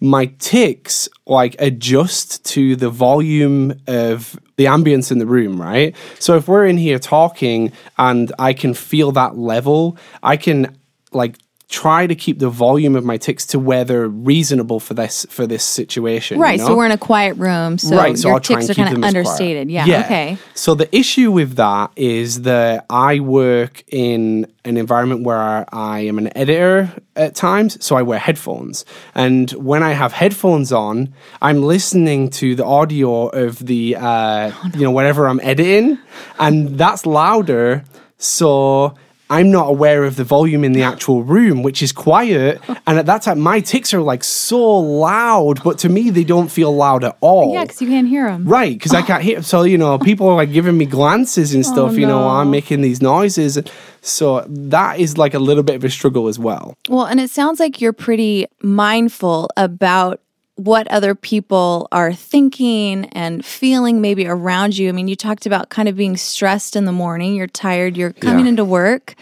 my 0.00 0.26
tics 0.40 1.08
like 1.26 1.54
adjust 1.60 2.44
to 2.46 2.74
the 2.74 2.90
volume 2.90 3.80
of 3.86 4.38
the 4.56 4.64
ambience 4.64 5.12
in 5.12 5.18
the 5.18 5.26
room, 5.26 5.62
right? 5.62 5.94
So 6.18 6.36
if 6.36 6.48
we're 6.48 6.66
in 6.66 6.76
here 6.76 6.98
talking 6.98 7.72
and 7.98 8.32
I 8.36 8.52
can 8.52 8.74
feel 8.74 9.12
that 9.12 9.38
level, 9.38 9.96
I 10.20 10.36
can 10.36 10.76
like 11.12 11.36
try 11.68 12.06
to 12.06 12.14
keep 12.14 12.38
the 12.38 12.48
volume 12.48 12.96
of 12.96 13.04
my 13.04 13.18
tics 13.18 13.44
to 13.44 13.58
where 13.58 13.84
they're 13.84 14.08
reasonable 14.08 14.80
for 14.80 14.94
this 14.94 15.26
for 15.28 15.46
this 15.46 15.62
situation. 15.62 16.38
you 16.38 16.42
Right. 16.42 16.58
So 16.60 16.74
we're 16.74 16.86
in 16.86 16.92
a 16.92 16.98
quiet 16.98 17.34
room. 17.36 17.76
So 17.76 17.94
right, 17.94 18.16
so 18.16 18.28
your 18.28 18.36
I'll 18.36 18.40
tics 18.40 18.70
are 18.70 18.74
kind 18.74 18.88
of 18.88 18.94
them 18.94 19.04
as 19.04 19.12
quiet. 19.12 19.26
understated. 19.26 19.70
Yeah, 19.70 20.00
Okay. 20.04 20.38
So 20.54 20.74
the 20.74 20.94
issue 20.96 21.30
with 21.30 21.56
that 21.56 21.90
is 21.94 22.42
that 22.42 22.86
I 22.88 23.20
work 23.20 23.84
in 23.88 24.50
an 24.64 24.78
environment 24.78 25.24
where 25.24 25.66
I 25.74 26.00
am 26.00 26.16
an 26.18 26.34
editor 26.36 26.90
at 27.16 27.34
times, 27.34 27.84
so 27.84 27.96
I 27.96 28.02
wear 28.02 28.18
headphones. 28.18 28.86
And 29.14 29.50
when 29.52 29.82
I 29.82 29.92
have 29.92 30.12
headphones 30.12 30.72
on, 30.72 31.12
I'm 31.42 31.62
listening 31.62 32.30
to 32.30 32.54
the 32.54 32.64
audio 32.64 33.28
of 33.28 33.58
the 33.58 33.96
uh, 33.96 34.52
Oh, 34.54 34.70
you 34.74 34.82
know 34.84 34.90
whatever 34.90 35.28
I'm 35.28 35.40
editing, 35.42 35.98
and 36.38 36.78
that's 36.78 37.04
louder. 37.04 37.84
So 38.16 38.94
I'm 39.30 39.50
not 39.50 39.68
aware 39.68 40.04
of 40.04 40.16
the 40.16 40.24
volume 40.24 40.64
in 40.64 40.72
the 40.72 40.82
actual 40.82 41.22
room, 41.22 41.62
which 41.62 41.82
is 41.82 41.92
quiet. 41.92 42.60
And 42.86 42.98
at 42.98 43.04
that 43.06 43.20
time, 43.22 43.38
my 43.40 43.60
tics 43.60 43.92
are 43.92 44.00
like 44.00 44.24
so 44.24 44.58
loud, 44.78 45.62
but 45.62 45.78
to 45.80 45.90
me, 45.90 46.08
they 46.08 46.24
don't 46.24 46.48
feel 46.48 46.74
loud 46.74 47.04
at 47.04 47.18
all. 47.20 47.52
Yeah, 47.52 47.64
because 47.64 47.82
you 47.82 47.88
can't 47.88 48.08
hear 48.08 48.26
them. 48.30 48.46
Right, 48.48 48.72
because 48.72 48.94
I 48.94 49.02
can't 49.02 49.22
hear. 49.22 49.42
So 49.42 49.64
you 49.64 49.76
know, 49.76 49.98
people 50.10 50.26
are 50.28 50.34
like 50.36 50.52
giving 50.52 50.78
me 50.78 50.86
glances 50.86 51.52
and 51.54 51.64
oh, 51.66 51.72
stuff. 51.72 51.96
You 51.96 52.06
know, 52.06 52.18
Oh, 52.18 52.20
no. 52.20 52.26
while 52.26 52.36
I'm 52.36 52.50
making 52.50 52.80
these 52.80 53.02
noises. 53.02 53.58
So 54.00 54.44
that 54.48 54.98
is 55.00 55.18
like 55.18 55.34
a 55.34 55.38
little 55.38 55.62
bit 55.62 55.76
of 55.76 55.84
a 55.84 55.90
struggle 55.90 56.28
as 56.28 56.38
well. 56.38 56.74
Well, 56.88 57.04
and 57.04 57.20
it 57.20 57.30
sounds 57.30 57.60
like 57.60 57.80
you're 57.82 57.92
pretty 57.92 58.46
mindful 58.62 59.50
about 59.56 60.20
what 60.58 60.88
other 60.88 61.14
people 61.14 61.86
are 61.92 62.12
thinking 62.12 63.04
and 63.12 63.44
feeling 63.44 64.00
maybe 64.00 64.26
around 64.26 64.76
you. 64.76 64.88
I 64.88 64.92
mean, 64.92 65.06
you 65.06 65.14
talked 65.14 65.46
about 65.46 65.68
kind 65.68 65.88
of 65.88 65.96
being 65.96 66.16
stressed 66.16 66.74
in 66.74 66.84
the 66.84 66.90
morning, 66.92 67.36
you're 67.36 67.46
tired, 67.46 67.96
you're 67.96 68.12
coming 68.12 68.44
Yeah. 68.46 68.50
into 68.50 68.64
work, 68.64 69.14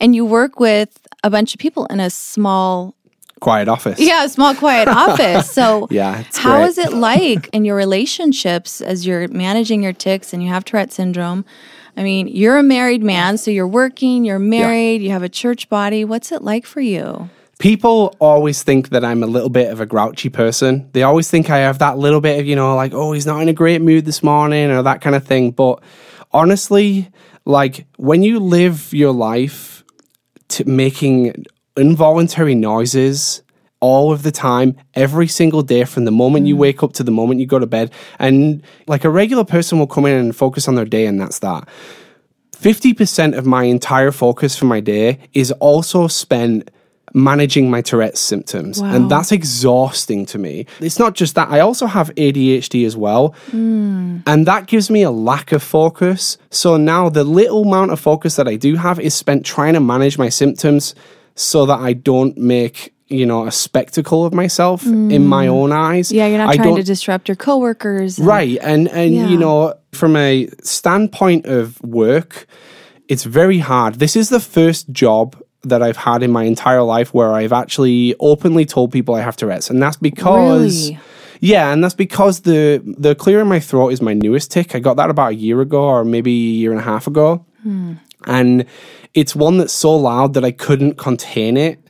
and 0.00 0.14
you 0.14 0.26
work 0.26 0.60
with 0.60 0.98
a 1.24 1.30
bunch 1.30 1.54
of 1.54 1.60
people 1.60 1.86
in 1.86 1.98
a 1.98 2.10
small 2.10 2.94
Quiet 3.40 3.68
office. 3.68 3.98
yeah, 3.98 4.24
a 4.24 4.28
small 4.28 4.54
quiet 4.54 4.86
office. 5.06 5.50
So 5.50 5.88
Yeah, 5.90 6.22
how 6.34 6.58
great. 6.58 6.68
is 6.68 6.78
it 6.78 6.92
like 6.92 7.48
in 7.54 7.64
your 7.64 7.74
relationships 7.74 8.80
as 8.82 9.06
you're 9.06 9.26
managing 9.28 9.82
your 9.82 9.92
tics 9.94 10.32
and 10.34 10.42
you 10.42 10.50
have 10.50 10.64
Tourette 10.64 10.92
syndrome? 10.92 11.44
I 11.96 12.02
mean, 12.02 12.28
you're 12.28 12.56
a 12.58 12.62
married 12.62 13.02
man, 13.02 13.38
so 13.38 13.50
you're 13.50 13.66
working, 13.66 14.24
you're 14.24 14.38
married, 14.38 15.02
you 15.02 15.10
have 15.10 15.22
a 15.22 15.28
church 15.28 15.68
body. 15.68 16.04
What's 16.04 16.30
it 16.32 16.42
like 16.42 16.66
for 16.66 16.80
you? 16.80 17.30
People 17.58 18.16
always 18.18 18.62
think 18.62 18.88
that 18.88 19.04
I'm 19.04 19.22
a 19.22 19.26
little 19.26 19.48
bit 19.48 19.70
of 19.70 19.80
a 19.80 19.86
grouchy 19.86 20.28
person. 20.28 20.88
They 20.92 21.02
always 21.02 21.30
think 21.30 21.48
I 21.48 21.58
have 21.58 21.78
that 21.78 21.98
little 21.98 22.20
bit 22.20 22.40
of, 22.40 22.46
you 22.46 22.56
know, 22.56 22.74
like, 22.74 22.92
oh, 22.92 23.12
he's 23.12 23.26
not 23.26 23.40
in 23.40 23.48
a 23.48 23.52
great 23.52 23.80
mood 23.80 24.04
this 24.04 24.22
morning 24.22 24.70
or 24.70 24.82
that 24.82 25.00
kind 25.00 25.14
of 25.14 25.24
thing. 25.24 25.52
But 25.52 25.80
honestly, 26.32 27.08
like 27.44 27.86
when 27.96 28.22
you 28.22 28.40
live 28.40 28.92
your 28.92 29.12
life 29.12 29.84
to 30.48 30.64
making 30.64 31.46
involuntary 31.76 32.54
noises 32.54 33.42
all 33.80 34.12
of 34.12 34.22
the 34.22 34.30
time, 34.30 34.76
every 34.94 35.26
single 35.26 35.62
day, 35.62 35.84
from 35.84 36.04
the 36.04 36.12
moment 36.12 36.46
you 36.46 36.54
mm. 36.54 36.60
wake 36.60 36.82
up 36.82 36.92
to 36.92 37.02
the 37.02 37.10
moment 37.10 37.40
you 37.40 37.46
go 37.46 37.58
to 37.58 37.66
bed, 37.66 37.90
and 38.18 38.62
like 38.86 39.04
a 39.04 39.10
regular 39.10 39.44
person 39.44 39.78
will 39.78 39.88
come 39.88 40.06
in 40.06 40.16
and 40.16 40.36
focus 40.36 40.68
on 40.68 40.76
their 40.76 40.84
day, 40.84 41.06
and 41.06 41.20
that's 41.20 41.40
that. 41.40 41.68
50% 42.52 43.36
of 43.36 43.44
my 43.44 43.64
entire 43.64 44.12
focus 44.12 44.56
for 44.56 44.66
my 44.66 44.78
day 44.78 45.18
is 45.32 45.50
also 45.52 46.06
spent 46.06 46.70
managing 47.14 47.70
my 47.70 47.80
Tourette's 47.82 48.20
symptoms. 48.20 48.80
Wow. 48.80 48.94
And 48.94 49.10
that's 49.10 49.32
exhausting 49.32 50.26
to 50.26 50.38
me. 50.38 50.66
It's 50.80 50.98
not 50.98 51.14
just 51.14 51.34
that, 51.34 51.48
I 51.50 51.60
also 51.60 51.86
have 51.86 52.14
ADHD 52.14 52.86
as 52.86 52.96
well. 52.96 53.34
Hmm. 53.50 54.18
And 54.26 54.46
that 54.46 54.66
gives 54.66 54.90
me 54.90 55.02
a 55.02 55.10
lack 55.10 55.52
of 55.52 55.62
focus. 55.62 56.38
So 56.50 56.76
now 56.76 57.08
the 57.08 57.24
little 57.24 57.62
amount 57.62 57.90
of 57.92 58.00
focus 58.00 58.36
that 58.36 58.48
I 58.48 58.56
do 58.56 58.76
have 58.76 58.98
is 59.00 59.14
spent 59.14 59.44
trying 59.44 59.74
to 59.74 59.80
manage 59.80 60.18
my 60.18 60.28
symptoms 60.28 60.94
so 61.34 61.66
that 61.66 61.80
I 61.80 61.92
don't 61.92 62.36
make. 62.36 62.94
You 63.08 63.26
know, 63.26 63.46
a 63.46 63.52
spectacle 63.52 64.24
of 64.24 64.32
myself 64.32 64.86
in 64.86 65.10
hmm. 65.10 65.26
my 65.26 65.46
own 65.46 65.70
eyes. 65.70 66.10
Yeah, 66.10 66.28
you're 66.28 66.38
not 66.38 66.48
I 66.48 66.56
trying 66.56 66.76
to 66.76 66.82
disrupt 66.82 67.28
your 67.28 67.36
coworkers. 67.36 68.16
and- 68.16 68.26
Right. 68.26 68.56
And 68.62 68.88
and 68.88 69.14
Yeah. 69.14 69.28
you 69.28 69.36
know, 69.36 69.74
from 69.92 70.16
a 70.16 70.48
standpoint 70.62 71.44
of 71.44 71.78
work, 71.82 72.46
it's 73.08 73.24
very 73.24 73.58
hard. 73.58 73.96
This 73.96 74.16
is 74.16 74.30
the 74.30 74.40
first 74.40 74.92
job 74.92 75.36
that 75.64 75.82
I've 75.82 75.96
had 75.96 76.22
in 76.22 76.30
my 76.30 76.44
entire 76.44 76.82
life 76.82 77.14
where 77.14 77.32
I've 77.32 77.52
actually 77.52 78.14
openly 78.18 78.64
told 78.64 78.92
people 78.92 79.14
I 79.14 79.20
have 79.20 79.36
Tourette's. 79.36 79.70
And 79.70 79.82
that's 79.82 79.96
because 79.96 80.90
Really? 80.90 81.00
Yeah, 81.44 81.72
and 81.72 81.82
that's 81.82 81.94
because 81.94 82.42
the 82.42 82.80
the 82.84 83.16
clear 83.16 83.40
in 83.40 83.48
my 83.48 83.58
throat 83.58 83.88
is 83.88 84.00
my 84.00 84.14
newest 84.14 84.52
tic. 84.52 84.76
I 84.76 84.78
got 84.78 84.94
that 84.94 85.10
about 85.10 85.32
a 85.32 85.34
year 85.34 85.60
ago 85.60 85.82
or 85.82 86.04
maybe 86.04 86.30
a 86.30 86.54
year 86.54 86.70
and 86.70 86.78
a 86.78 86.84
half 86.84 87.08
ago. 87.08 87.44
Hmm. 87.64 87.94
And 88.26 88.64
it's 89.12 89.34
one 89.34 89.58
that's 89.58 89.72
so 89.72 89.96
loud 89.96 90.34
that 90.34 90.44
I 90.44 90.52
couldn't 90.52 90.98
contain 90.98 91.56
it 91.56 91.81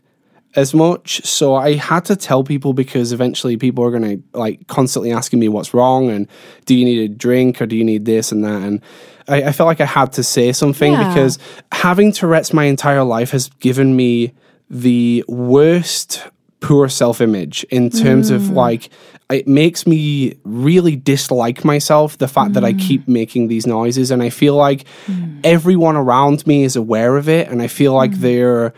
as 0.54 0.74
much. 0.74 1.24
So 1.24 1.54
I 1.54 1.74
had 1.74 2.04
to 2.06 2.16
tell 2.16 2.44
people 2.44 2.74
because 2.74 3.12
eventually 3.12 3.56
people 3.56 3.84
are 3.84 3.90
going 3.90 4.18
to 4.18 4.38
like 4.38 4.66
constantly 4.66 5.12
asking 5.12 5.38
me 5.38 5.48
what's 5.48 5.72
wrong 5.72 6.10
and 6.10 6.28
do 6.66 6.74
you 6.74 6.84
need 6.84 7.10
a 7.10 7.14
drink 7.14 7.60
or 7.62 7.66
do 7.66 7.76
you 7.76 7.84
need 7.84 8.04
this 8.04 8.32
and 8.32 8.44
that. 8.44 8.62
And 8.62 8.80
I, 9.28 9.44
I 9.44 9.52
felt 9.52 9.66
like 9.66 9.80
I 9.80 9.86
had 9.86 10.12
to 10.14 10.22
say 10.22 10.52
something 10.52 10.92
Yeah. 10.92 11.08
because 11.08 11.38
having 11.70 12.12
Tourette's 12.12 12.52
my 12.52 12.64
entire 12.64 13.04
life 13.04 13.30
has 13.30 13.48
given 13.60 13.96
me 13.96 14.34
the 14.68 15.24
worst 15.28 16.26
poor 16.60 16.88
self 16.88 17.20
image 17.20 17.64
in 17.64 17.90
terms 17.90 18.30
of 18.30 18.42
mm. 18.42 18.54
like, 18.54 18.90
it 19.30 19.48
makes 19.48 19.86
me 19.86 20.36
really 20.44 20.96
dislike 20.96 21.64
myself 21.64 22.18
the 22.18 22.28
fact 22.28 22.52
that 22.52 22.64
I 22.64 22.74
mm. 22.74 22.80
keep 22.80 23.08
making 23.08 23.48
these 23.48 23.66
noises 23.66 24.10
and 24.10 24.22
I 24.22 24.28
feel 24.28 24.54
like 24.54 24.84
mm. 25.06 25.40
everyone 25.44 25.96
around 25.96 26.46
me 26.46 26.62
is 26.64 26.76
aware 26.76 27.16
of 27.16 27.28
it 27.28 27.48
and 27.48 27.62
I 27.62 27.66
feel 27.66 27.94
like 27.94 28.12
they're 28.12 28.74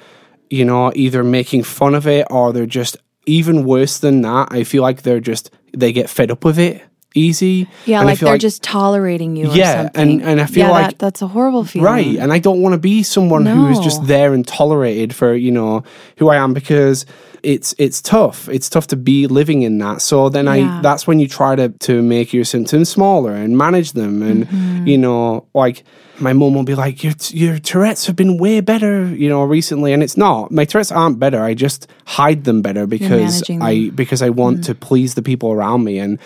you 0.55 0.64
know, 0.64 0.93
either 0.95 1.23
making 1.25 1.64
fun 1.64 1.95
of 1.95 2.07
it 2.07 2.27
or 2.31 2.53
they're 2.53 2.67
just 2.81 2.97
even 3.27 3.64
worse 3.64 3.99
than 3.99 4.23
that. 4.23 4.49
I 4.51 4.64
feel 4.64 4.83
like 4.83 5.03
they're 5.03 5.21
just 5.21 5.51
they 5.77 5.93
get 5.93 6.09
fed 6.11 6.31
up 6.31 6.45
with 6.45 6.59
it 6.59 6.83
easy. 7.17 7.69
Yeah, 7.87 7.99
And 8.01 8.07
like 8.09 8.19
they're 8.19 8.38
just 8.38 8.62
tolerating 8.62 9.37
you. 9.37 9.49
or 9.51 9.55
Yeah, 9.55 9.88
and- 9.95 10.21
and 10.21 10.40
I 10.40 10.47
feel 10.47 10.67
yeah, 10.67 10.71
like- 10.73 10.87
that, 10.90 10.99
that's 10.99 11.23
a 11.23 11.29
horrible 11.29 11.62
feeling. 11.64 11.87
right. 11.87 12.17
And 12.19 12.33
I 12.33 12.40
don't 12.40 12.61
want 12.61 12.73
to 12.73 12.79
be 12.79 13.05
someone 13.05 13.47
who 13.47 13.69
is 13.69 13.79
just 13.79 14.05
there 14.07 14.35
and 14.35 14.45
tolerated 14.47 15.14
for 15.14 15.33
you 15.35 15.53
know 15.53 15.85
who 16.19 16.29
I 16.29 16.37
am 16.37 16.55
because 16.55 17.07
it's 17.44 17.74
it's 17.78 18.00
tough. 18.02 18.48
It's 18.48 18.68
tough 18.68 18.87
to 18.88 18.96
be 18.96 19.26
living 19.26 19.62
in 19.62 19.78
that. 19.78 20.00
So 20.02 20.28
then 20.28 20.46
Yeah. 20.46 20.78
I 20.78 20.80
that's 20.83 21.07
when 21.07 21.18
you 21.20 21.28
try 21.28 21.54
to 21.57 21.68
to 21.68 22.02
make 22.02 22.33
your 22.33 22.44
symptoms 22.44 22.88
smaller 22.88 23.33
and 23.33 23.57
manage 23.57 23.92
them 23.92 24.22
and 24.22 24.44
Mm-hmm. 24.48 24.87
you 24.87 24.98
know 24.98 25.46
like 25.54 25.85
my 26.20 26.33
mum 26.33 26.54
will 26.54 26.62
be 26.64 26.76
like 26.76 27.02
your 27.02 27.14
your 27.30 27.59
Tourette's 27.59 28.07
have 28.07 28.14
been 28.14 28.38
way 28.38 28.61
better 28.61 29.07
you 29.09 29.28
know 29.28 29.42
recently 29.42 29.92
and 29.92 30.00
it's 30.02 30.16
not 30.16 30.50
my 30.52 30.64
Tourette's 30.64 30.92
aren't 30.92 31.18
better 31.18 31.42
I 31.42 31.54
just 31.54 31.88
hide 32.07 32.44
them 32.44 32.62
better 32.62 32.87
because 32.87 33.33
managing 33.48 33.62
I 33.62 33.90
because 33.90 34.22
I 34.22 34.30
want 34.30 34.59
Mm. 34.61 34.64
to 34.66 34.74
please 34.74 35.14
the 35.14 35.22
people 35.22 35.50
around 35.52 35.83
me 35.85 35.98
and 35.98 36.18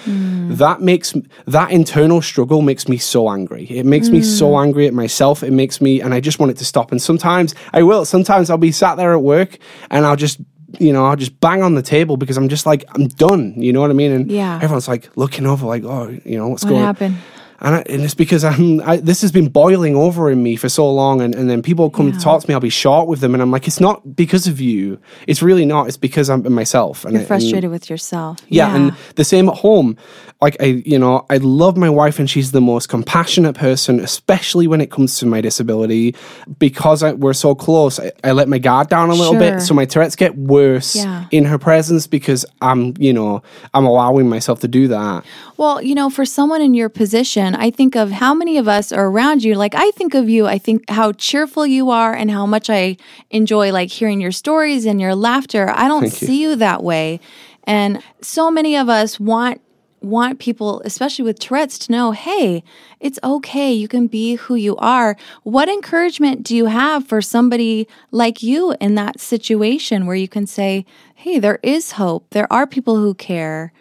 that 0.59 0.81
makes 0.83 1.15
that 1.47 1.71
internal 1.71 2.21
struggle 2.23 2.61
makes 2.63 2.87
me 2.89 2.99
so 2.99 3.31
angry 3.31 3.65
it 3.71 3.87
makes 3.87 4.09
me 4.11 4.21
so 4.23 4.49
Mm. 4.53 4.63
angry 4.65 4.87
at 4.87 4.95
myself 4.95 5.43
it 5.43 5.53
makes 5.53 5.81
me 5.81 6.01
and 6.03 6.13
I 6.13 6.21
just 6.21 6.39
want 6.39 6.51
it 6.53 6.59
to 6.59 6.65
stop 6.65 6.93
and 6.93 7.01
sometimes 7.01 7.55
I 7.73 7.83
will 7.83 8.05
sometimes 8.05 8.51
I'll 8.51 8.59
be 8.59 8.73
sat 8.73 8.97
there 8.97 9.13
at 9.15 9.23
work 9.23 9.59
and 9.91 10.05
I'll 10.07 10.17
just 10.27 10.39
you 10.79 10.93
know, 10.93 11.07
I'll 11.07 11.17
just 11.17 11.41
bang 11.41 11.63
on 11.63 11.75
the 11.75 11.83
table 11.83 12.17
because 12.17 12.37
I'm 12.37 12.49
just 12.49 12.67
like, 12.67 12.85
I'm 12.95 13.09
done. 13.09 13.55
You 13.61 13.73
know 13.73 13.81
what 13.81 13.91
I 13.91 13.95
mean? 13.95 14.13
And 14.13 14.31
Yeah. 14.31 14.57
everyone's 14.63 14.89
like 14.89 15.11
looking 15.17 15.47
over, 15.47 15.67
like, 15.67 15.85
oh, 15.85 16.09
you 16.25 16.37
know, 16.39 16.49
what's 16.49 16.65
What 16.65 16.71
going 16.71 16.85
happened? 16.85 17.17
And, 17.61 17.75
I, 17.77 17.79
and 17.89 18.03
it's 18.03 18.15
because 18.15 18.45
I'm 18.45 18.81
I, 18.83 18.97
this 18.99 19.21
has 19.23 19.33
been 19.33 19.49
boiling 19.49 19.97
over 19.97 20.31
in 20.31 20.43
me 20.43 20.57
for 20.57 20.69
so 20.69 20.91
long, 20.93 21.21
and, 21.21 21.35
and 21.35 21.49
then 21.51 21.63
people 21.63 21.91
come 21.91 22.13
to 22.13 22.19
talk 22.19 22.43
to 22.43 22.49
me, 22.49 22.55
I'll 22.55 22.61
be 22.61 22.69
short 22.71 23.09
with 23.09 23.21
them, 23.21 23.35
and 23.35 23.43
I'm 23.43 23.51
like, 23.51 23.67
it's 23.67 23.81
not 23.81 24.15
because 24.17 24.47
of 24.47 24.61
you, 24.61 24.99
it's 25.27 25.43
really 25.43 25.65
not. 25.65 25.89
It's 25.89 25.97
because 25.97 26.31
I'm 26.31 26.51
myself. 26.53 27.05
And 27.05 27.15
You're 27.15 27.25
frustrated 27.25 27.65
and, 27.65 27.73
with 27.73 27.91
yourself. 27.91 28.39
yeah, 28.49 28.75
and 28.75 28.95
the 29.17 29.25
same 29.25 29.49
at 29.49 29.57
home. 29.57 29.97
Like 30.41 30.57
I, 30.63 30.67
you 30.67 31.01
know, 31.01 31.27
I 31.31 31.39
love 31.39 31.77
my 31.77 31.91
wife, 31.91 32.21
and 32.21 32.31
she's 32.31 32.53
the 32.53 32.61
most 32.61 32.89
compassionate 32.89 33.57
person, 33.57 33.99
especially 33.99 34.69
when 34.69 34.81
it 34.81 34.89
comes 34.91 35.19
to 35.19 35.27
my 35.27 35.41
disability, 35.41 36.15
because 36.61 37.03
I, 37.03 37.13
we're 37.13 37.33
so 37.33 37.57
close. 37.57 37.99
I, 37.99 38.13
I 38.23 38.31
let 38.33 38.49
my 38.49 38.59
guard 38.59 38.89
down 38.89 39.11
a 39.11 39.15
little 39.15 39.33
Sure. 39.33 39.41
bit, 39.41 39.61
so 39.61 39.75
my 39.75 39.85
Tourette's 39.85 40.15
get 40.17 40.37
worse 40.37 40.95
Yeah. 40.95 41.27
in 41.33 41.45
her 41.47 41.59
presence 41.59 42.07
because 42.07 42.47
I'm, 42.61 42.95
you 42.99 43.13
know, 43.13 43.43
I'm 43.75 43.85
allowing 43.85 44.29
myself 44.29 44.61
to 44.61 44.69
do 44.69 44.87
that. 44.89 45.25
Well, 45.57 45.83
you 45.83 45.95
know, 45.97 46.09
for 46.09 46.25
someone 46.25 46.63
in 46.63 46.73
your 46.73 46.89
position, 46.89 47.48
I 47.57 47.71
think 47.71 47.97
of 47.97 48.11
how 48.11 48.35
many 48.35 48.59
of 48.59 48.69
us 48.69 48.93
are 48.93 49.07
around 49.07 49.45
you. 49.45 49.55
Like, 49.55 49.75
I 49.75 49.91
think 49.93 50.15
of 50.15 50.29
you, 50.29 50.47
I 50.47 50.59
think 50.59 50.89
how 50.89 51.13
cheerful 51.13 51.67
you 51.67 51.91
are 51.91 52.15
and 52.15 52.31
how 52.31 52.47
much 52.47 52.71
I 52.71 52.97
enjoy 53.31 53.73
like 53.73 53.91
hearing 53.91 54.21
your 54.21 54.33
stories 54.33 54.87
and 54.87 55.01
your 55.01 55.15
laughter. 55.15 55.71
I 55.71 55.89
don't 55.89 56.03
Thank 56.03 56.21
you. 56.21 56.27
see 56.27 56.43
you 56.43 56.57
that 56.57 56.83
way. 56.83 57.21
And 57.65 58.03
so 58.23 58.51
many 58.51 58.77
of 58.77 58.89
us 58.89 59.21
want 59.21 59.61
want 60.01 60.39
people 60.39 60.81
especially 60.85 61.25
with 61.25 61.41
Tourette's 61.41 61.77
to 61.77 61.91
know, 61.91 62.13
"Hey, 62.13 62.63
it's 63.01 63.19
okay. 63.25 63.73
You 63.73 63.89
can 63.89 64.07
be 64.07 64.37
who 64.37 64.55
you 64.55 64.77
are." 64.77 65.17
What 65.43 65.69
encouragement 65.69 66.45
do 66.45 66.55
you 66.55 66.67
have 66.67 67.05
for 67.07 67.21
somebody 67.21 67.89
like 68.13 68.41
you 68.43 68.75
in 68.81 68.95
that 68.95 69.21
situation 69.21 70.07
where 70.07 70.15
you 70.15 70.29
can 70.29 70.47
say, 70.47 70.87
"Hey, 71.17 71.41
there 71.41 71.59
is 71.65 71.93
hope. 71.93 72.27
There 72.31 72.51
are 72.53 72.67
people 72.67 72.97
who 72.97 73.13
care." 73.13 73.73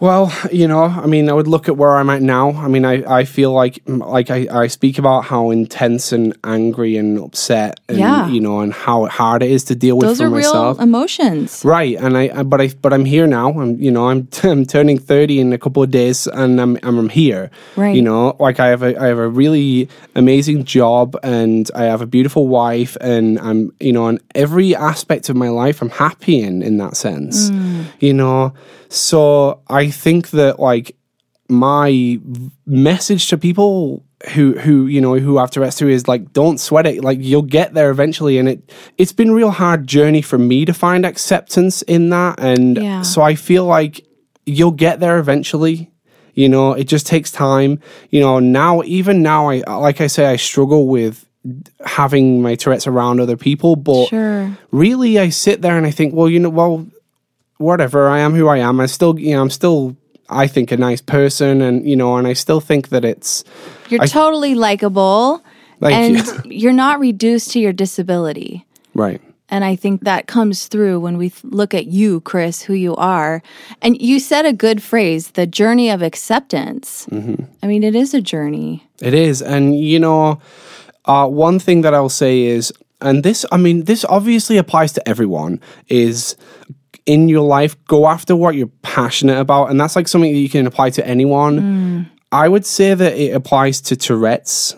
Well, 0.00 0.32
you 0.52 0.68
know, 0.68 0.84
I 0.84 1.06
mean, 1.06 1.28
I 1.28 1.32
would 1.32 1.48
look 1.48 1.68
at 1.68 1.76
where 1.76 1.96
I'm 1.96 2.08
at 2.08 2.22
now. 2.22 2.50
I 2.52 2.68
mean, 2.68 2.84
I, 2.84 3.02
I 3.20 3.24
feel 3.24 3.52
like 3.52 3.80
like 3.86 4.30
I, 4.30 4.46
I 4.48 4.68
speak 4.68 4.96
about 4.96 5.24
how 5.24 5.50
intense 5.50 6.12
and 6.12 6.36
angry 6.44 6.96
and 6.96 7.18
upset, 7.18 7.80
and 7.88 7.98
Yeah. 7.98 8.28
you 8.28 8.40
know, 8.40 8.60
and 8.60 8.72
how 8.72 9.06
hard 9.06 9.42
it 9.42 9.50
is 9.50 9.64
to 9.64 9.74
deal 9.74 9.96
with 9.98 10.06
Those 10.06 10.20
are 10.20 10.30
myself. 10.30 10.78
real 10.78 10.84
emotions. 10.84 11.64
Right, 11.64 11.96
and 11.98 12.16
I, 12.16 12.30
I- 12.32 12.42
but 12.44 12.60
I, 12.60 12.68
but 12.80 12.92
I'm 12.92 13.04
here 13.04 13.26
now. 13.26 13.50
I'm, 13.58 13.76
you 13.80 13.90
know, 13.90 14.08
I'm, 14.08 14.28
I'm 14.44 14.64
turning 14.66 14.98
thirty 15.00 15.40
in 15.40 15.52
a 15.52 15.58
couple 15.58 15.82
of 15.82 15.90
days, 15.90 16.28
and 16.28 16.60
I'm, 16.60 16.78
I'm 16.84 17.08
here. 17.08 17.50
Right. 17.74 17.96
You 17.96 18.02
know, 18.02 18.36
like 18.38 18.60
I 18.60 18.68
have 18.68 18.84
a, 18.84 18.96
I 19.02 19.06
have 19.06 19.18
a 19.18 19.28
really 19.28 19.88
amazing 20.14 20.62
job, 20.64 21.16
and 21.24 21.68
I 21.74 21.84
have 21.84 22.02
a 22.02 22.06
beautiful 22.06 22.46
wife, 22.46 22.96
and 23.00 23.40
I'm, 23.40 23.72
you 23.80 23.92
know, 23.92 24.06
in 24.06 24.20
every 24.36 24.76
aspect 24.76 25.28
of 25.28 25.34
my 25.34 25.48
life, 25.48 25.82
I'm 25.82 25.90
happy 25.90 26.40
in, 26.40 26.62
in 26.62 26.76
that 26.78 26.96
sense. 26.96 27.50
Mm. 27.50 27.86
You 27.98 28.14
know, 28.14 28.54
so 28.88 29.60
I 29.68 29.90
think 29.90 30.30
that 30.30 30.58
like 30.60 30.96
my 31.48 32.20
message 32.66 33.28
to 33.28 33.38
people 33.38 34.04
who 34.34 34.52
who 34.58 34.86
you 34.86 35.00
know 35.00 35.14
who 35.18 35.38
have 35.38 35.50
Tourette's 35.50 35.76
too 35.78 35.88
is 35.88 36.08
like 36.08 36.32
don't 36.32 36.58
sweat 36.58 36.86
it. 36.86 37.02
Like 37.04 37.18
you'll 37.20 37.42
get 37.42 37.74
there 37.74 37.90
eventually. 37.90 38.38
And 38.38 38.48
it 38.48 38.72
it's 38.98 39.12
been 39.12 39.30
a 39.30 39.34
real 39.34 39.50
hard 39.50 39.86
journey 39.86 40.22
for 40.22 40.38
me 40.38 40.64
to 40.64 40.74
find 40.74 41.06
acceptance 41.06 41.82
in 41.82 42.10
that. 42.10 42.40
And 42.40 42.76
Yeah. 42.76 43.02
so 43.02 43.22
I 43.22 43.34
feel 43.34 43.64
like 43.64 44.04
you'll 44.44 44.72
get 44.72 45.00
there 45.00 45.18
eventually. 45.18 45.90
You 46.34 46.48
know 46.48 46.72
it 46.72 46.84
just 46.84 47.06
takes 47.06 47.30
time. 47.30 47.78
You 48.10 48.20
know 48.20 48.40
now 48.40 48.82
even 48.84 49.22
now 49.22 49.48
I 49.50 49.62
like 49.68 50.00
I 50.00 50.06
say 50.08 50.26
I 50.26 50.36
struggle 50.36 50.86
with 50.88 51.24
having 51.86 52.42
my 52.42 52.56
Tourette's 52.56 52.86
around 52.86 53.20
other 53.20 53.36
people. 53.36 53.76
But 53.76 54.06
Sure. 54.08 54.50
really 54.72 55.18
I 55.18 55.28
sit 55.30 55.62
there 55.62 55.76
and 55.78 55.86
I 55.86 55.90
think, 55.92 56.12
well, 56.12 56.28
you 56.28 56.40
know, 56.40 56.50
well, 56.50 56.86
whatever, 57.58 58.08
I 58.08 58.20
am 58.20 58.34
who 58.34 58.48
I 58.48 58.58
am. 58.58 58.80
I 58.80 58.86
still, 58.86 59.18
you 59.18 59.34
know, 59.34 59.42
I'm 59.42 59.50
still, 59.50 59.96
I 60.30 60.46
think, 60.46 60.72
a 60.72 60.76
nice 60.76 61.00
person, 61.00 61.60
and 61.60 61.86
you 61.88 61.96
know, 61.96 62.16
and 62.16 62.26
I 62.26 62.32
still 62.32 62.60
think 62.60 62.88
that 62.88 63.04
it's 63.04 63.44
You're 63.88 64.02
I- 64.02 64.06
totally 64.06 64.54
likable 64.54 65.42
and 65.80 66.16
you. 66.16 66.42
you're 66.44 66.72
not 66.72 66.98
reduced 67.00 67.52
to 67.52 67.60
your 67.60 67.72
disability. 67.72 68.64
right. 68.94 69.20
And 69.50 69.64
I 69.64 69.76
think 69.76 70.02
that 70.02 70.26
comes 70.26 70.66
through 70.66 71.00
when 71.00 71.16
we 71.16 71.30
th- 71.30 71.42
look 71.44 71.72
at 71.72 71.86
you, 71.86 72.20
Chris, 72.20 72.60
who 72.60 72.74
you 72.74 72.94
are. 72.96 73.40
And 73.80 73.98
you 73.98 74.20
said 74.20 74.44
a 74.44 74.52
good 74.52 74.82
phrase 74.82 75.30
the 75.30 75.46
journey 75.46 75.88
of 75.88 76.02
acceptance. 76.02 77.06
Mm-hmm. 77.10 77.44
I 77.62 77.66
mean, 77.66 77.82
it 77.82 77.94
is 77.94 78.12
a 78.12 78.20
journey. 78.20 78.86
It 79.00 79.14
is, 79.14 79.40
and 79.40 79.74
you 79.74 80.00
know, 80.00 80.38
uh, 81.06 81.26
one 81.28 81.58
thing 81.58 81.80
that 81.80 81.94
I'll 81.94 82.10
say 82.10 82.42
is, 82.42 82.74
and 83.00 83.22
this, 83.24 83.46
I 83.50 83.56
mean, 83.56 83.84
this 83.84 84.04
obviously 84.04 84.58
applies 84.58 84.92
to 84.92 85.08
everyone. 85.08 85.60
Is 85.88 86.36
in 87.08 87.28
your 87.28 87.40
life, 87.40 87.74
go 87.86 88.06
after 88.06 88.36
what 88.36 88.54
you're 88.54 88.70
passionate 88.82 89.38
about, 89.40 89.70
and 89.70 89.80
that's 89.80 89.96
like 89.96 90.06
something 90.06 90.30
that 90.30 90.38
you 90.38 90.50
can 90.50 90.66
apply 90.66 90.90
to 90.90 91.04
anyone. 91.06 91.58
I 92.30 92.48
would 92.48 92.66
say 92.66 92.92
that 92.92 93.16
it 93.16 93.34
applies 93.34 93.80
to 93.82 93.96
Tourette's. 93.96 94.76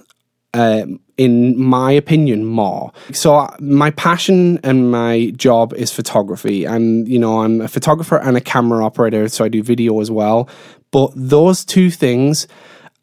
Um, 0.55 1.01
in 1.17 1.61
my 1.61 1.93
opinion, 1.93 2.47
more. 2.47 2.93
So 3.13 3.37
uh, 3.37 3.55
my 3.61 3.91
passion 3.91 4.59
and 4.65 4.91
my 4.91 5.33
job 5.37 5.75
is 5.75 5.93
photography. 5.93 6.67
I'm, 6.67 7.07
you 7.07 7.19
know, 7.19 7.43
I'm 7.43 7.61
a 7.61 7.69
photographer 7.69 8.17
and 8.17 8.39
a 8.39 8.41
camera 8.41 8.83
operator, 8.85 9.29
so 9.29 9.45
I 9.45 9.49
do 9.49 9.63
video 9.63 10.01
as 10.01 10.11
well. 10.11 10.49
But 10.91 11.13
those 11.15 11.63
two 11.63 11.91
things 11.91 12.49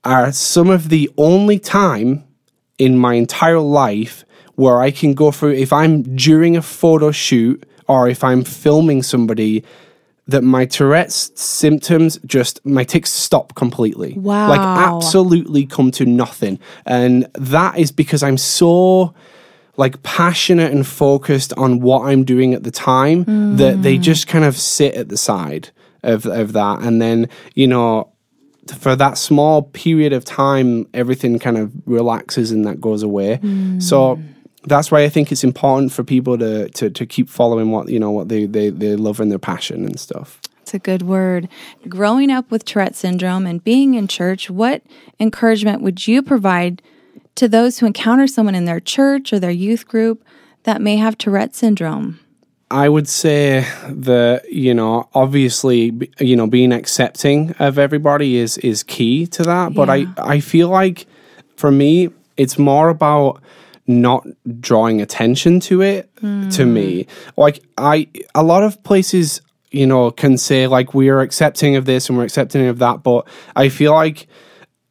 are 0.03 0.31
some 0.31 0.69
of 0.69 0.89
the 0.89 1.11
only 1.17 1.59
time 1.59 2.23
in 2.79 2.97
my 2.97 3.13
entire 3.13 3.59
life 3.59 4.25
where 4.55 4.81
I 4.81 4.89
can 4.89 5.13
go 5.13 5.31
through 5.31 5.53
if 5.53 5.71
I'm 5.71 6.01
during 6.15 6.57
a 6.57 6.63
photo 6.63 7.11
shoot 7.11 7.63
or 7.87 8.07
if 8.09 8.23
I'm 8.23 8.43
filming 8.43 9.03
somebody 9.03 9.63
that 10.27 10.43
my 10.43 10.65
Tourette's 10.65 11.31
symptoms 11.39 12.19
just 12.25 12.63
my 12.65 12.83
tics 12.83 13.11
stop 13.11 13.55
completely. 13.55 14.13
Wow. 14.13 14.49
Like 14.49 14.59
absolutely 14.59 15.65
come 15.65 15.91
to 15.91 16.05
nothing. 16.05 16.59
And 16.85 17.27
that 17.35 17.77
is 17.77 17.91
because 17.91 18.23
I'm 18.23 18.37
so 18.37 19.13
like 19.77 20.01
passionate 20.03 20.71
and 20.71 20.85
focused 20.85 21.53
on 21.53 21.79
what 21.79 22.01
I'm 22.07 22.23
doing 22.25 22.53
at 22.53 22.63
the 22.63 22.71
time 22.71 23.23
that 23.57 23.83
they 23.83 23.97
mm. 23.97 24.01
just 24.01 24.27
kind 24.27 24.43
of 24.43 24.57
sit 24.57 24.95
at 24.95 25.09
the 25.09 25.17
side 25.17 25.69
of 26.03 26.25
of 26.25 26.53
that 26.53 26.81
and 26.81 27.01
then, 27.01 27.29
you 27.53 27.67
know, 27.67 28.11
for 28.79 28.95
that 28.97 29.17
small 29.17 29.61
period 29.61 30.11
of 30.11 30.25
time, 30.25 30.87
everything 30.93 31.39
kind 31.39 31.57
of 31.57 31.71
relaxes 31.85 32.51
and 32.51 32.65
that 32.65 32.81
goes 32.81 33.01
away. 33.01 33.39
So 33.79 34.17
mm. 34.17 34.23
That's 34.63 34.91
why 34.91 35.03
I 35.03 35.09
think 35.09 35.31
it's 35.31 35.43
important 35.43 35.91
for 35.91 36.03
people 36.03 36.37
to, 36.37 36.69
to, 36.69 36.89
to 36.89 37.05
keep 37.05 37.29
following 37.29 37.71
what 37.71 37.89
you 37.89 37.99
know 37.99 38.11
what 38.11 38.29
they, 38.29 38.45
they, 38.45 38.69
they 38.69 38.95
love 38.95 39.19
and 39.19 39.31
their 39.31 39.39
passion 39.39 39.85
and 39.85 39.99
stuff. 39.99 40.41
It's 40.61 40.73
a 40.73 40.79
good 40.79 41.03
word. 41.03 41.47
Growing 41.87 42.29
up 42.29 42.51
with 42.51 42.65
Tourette 42.65 42.95
syndrome 42.95 43.45
and 43.45 43.63
being 43.63 43.93
in 43.93 44.07
church, 44.09 44.49
what 44.49 44.81
encouragement 45.17 45.81
would 45.81 46.07
you 46.07 46.21
provide 46.21 46.81
to 47.35 47.47
those 47.47 47.79
who 47.79 47.85
encounter 47.85 48.27
someone 48.27 48.55
in 48.55 48.65
their 48.65 48.81
church 48.81 49.31
or 49.31 49.39
their 49.39 49.51
youth 49.51 49.87
group 49.87 50.25
that 50.63 50.81
may 50.81 50.97
have 50.97 51.17
Tourette 51.17 51.55
syndrome? 51.55 52.19
I 52.69 52.89
would 52.89 53.07
say 53.07 53.65
that 53.87 54.51
you 54.51 54.73
know, 54.73 55.07
obviously, 55.13 55.93
you 56.19 56.35
know, 56.35 56.47
being 56.47 56.73
accepting 56.73 57.51
of 57.59 57.79
everybody 57.79 58.35
is 58.35 58.57
is 58.57 58.83
key 58.83 59.25
to 59.27 59.43
that. 59.43 59.73
But 59.73 59.87
Yeah. 59.87 60.11
I 60.17 60.35
I 60.35 60.39
feel 60.41 60.67
like 60.67 61.05
for 61.55 61.71
me, 61.71 62.09
it's 62.35 62.59
more 62.59 62.89
about 62.89 63.41
not 63.87 64.27
drawing 64.59 65.01
attention 65.01 65.59
to 65.61 65.81
it. 65.81 66.09
To 66.51 66.65
me, 66.65 67.03
hmm. 67.03 67.41
like 67.41 67.63
I 67.77 68.07
a 68.35 68.43
lot 68.43 68.63
of 68.63 68.83
places, 68.83 69.41
you 69.71 69.85
know, 69.85 70.11
can 70.11 70.37
say 70.37 70.67
like 70.67 70.93
we 70.93 71.09
are 71.09 71.21
accepting 71.21 71.75
of 71.75 71.85
this 71.85 72.09
and 72.09 72.17
we're 72.17 72.25
accepting 72.25 72.67
of 72.67 72.79
that, 72.79 73.03
but 73.03 73.27
I 73.55 73.69
feel 73.69 73.93
like 73.93 74.27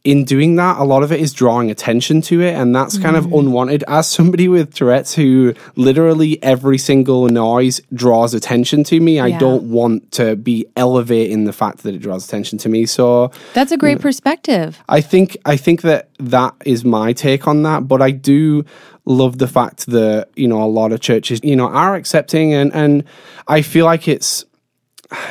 in 0.07 0.25
doing 0.25 0.55
that, 0.57 0.79
a 0.79 0.85
lot 0.85 1.03
of 1.03 1.11
it 1.11 1.21
is 1.21 1.33
drawing 1.33 1.71
attention 1.71 2.21
to 2.23 2.41
it, 2.41 2.55
and 2.55 2.75
that's 2.75 2.97
kind 2.97 3.17
Mm-hmm. 3.17 3.33
of 3.33 3.39
unwanted. 3.41 3.85
As 3.89 4.09
somebody 4.09 4.47
with 4.49 4.73
Tourette's 4.73 5.15
who 5.15 5.53
literally 5.75 6.41
every 6.43 6.79
single 6.79 7.27
noise 7.29 7.81
draws 7.93 8.33
attention 8.33 8.85
to 8.85 9.01
me, 9.01 9.19
I 9.21 9.37
don't 9.37 9.65
want 9.71 10.13
to 10.13 10.37
be 10.37 10.65
elevating 10.77 11.45
the 11.45 11.53
fact 11.53 11.83
that 11.83 11.95
it 11.95 11.99
draws 11.99 12.25
attention 12.27 12.57
to 12.59 12.69
me. 12.69 12.87
So 12.87 13.31
That's 13.55 13.73
a 13.73 13.77
great 13.77 14.01
perspective. 14.01 14.79
I 14.89 15.01
think 15.01 15.37
I 15.45 15.57
think 15.57 15.83
that 15.83 16.09
that 16.21 16.55
is 16.65 16.85
my 16.85 17.13
take 17.13 17.49
on 17.49 17.63
that. 17.65 17.89
But 17.89 18.01
I 18.01 18.13
do 18.13 18.65
love 19.07 19.39
the 19.39 19.49
fact 19.49 19.87
that 19.87 20.31
you 20.37 20.47
know 20.49 20.63
a 20.63 20.71
lot 20.81 20.93
of 20.93 21.01
churches 21.01 21.41
you 21.43 21.57
know 21.57 21.69
are 21.69 21.95
accepting, 21.97 22.55
and 22.55 22.73
and 22.75 23.05
I 23.49 23.63
feel 23.63 23.85
like 23.87 24.07
it's 24.09 24.45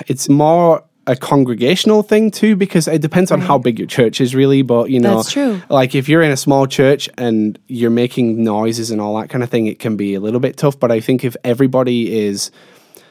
it's 0.08 0.28
more 0.30 0.84
a 1.08 1.16
congregational 1.16 2.02
thing 2.02 2.32
too 2.32 2.56
because 2.56 2.88
it 2.88 3.02
depends 3.02 3.32
on 3.32 3.40
how 3.40 3.58
big 3.58 3.78
your 3.78 3.88
church 3.88 4.20
is 4.20 4.34
really 4.34 4.64
but 4.64 4.90
you 4.90 5.00
know 5.00 5.18
That's 5.18 5.32
true. 5.32 5.62
like 5.70 5.94
if 5.94 6.10
you're 6.10 6.24
in 6.24 6.32
a 6.32 6.38
small 6.38 6.66
church 6.66 7.08
and 7.18 7.60
you're 7.68 7.92
making 7.92 8.44
noises 8.44 8.90
and 8.90 9.00
all 9.00 9.16
that 9.20 9.30
kind 9.30 9.44
of 9.44 9.50
thing 9.50 9.68
it 9.68 9.78
can 9.78 9.98
be 9.98 10.16
a 10.16 10.20
little 10.20 10.40
bit 10.40 10.58
tough 10.58 10.80
but 10.80 10.92
i 10.92 11.00
think 11.00 11.24
if 11.24 11.36
everybody 11.44 12.26
is 12.26 12.50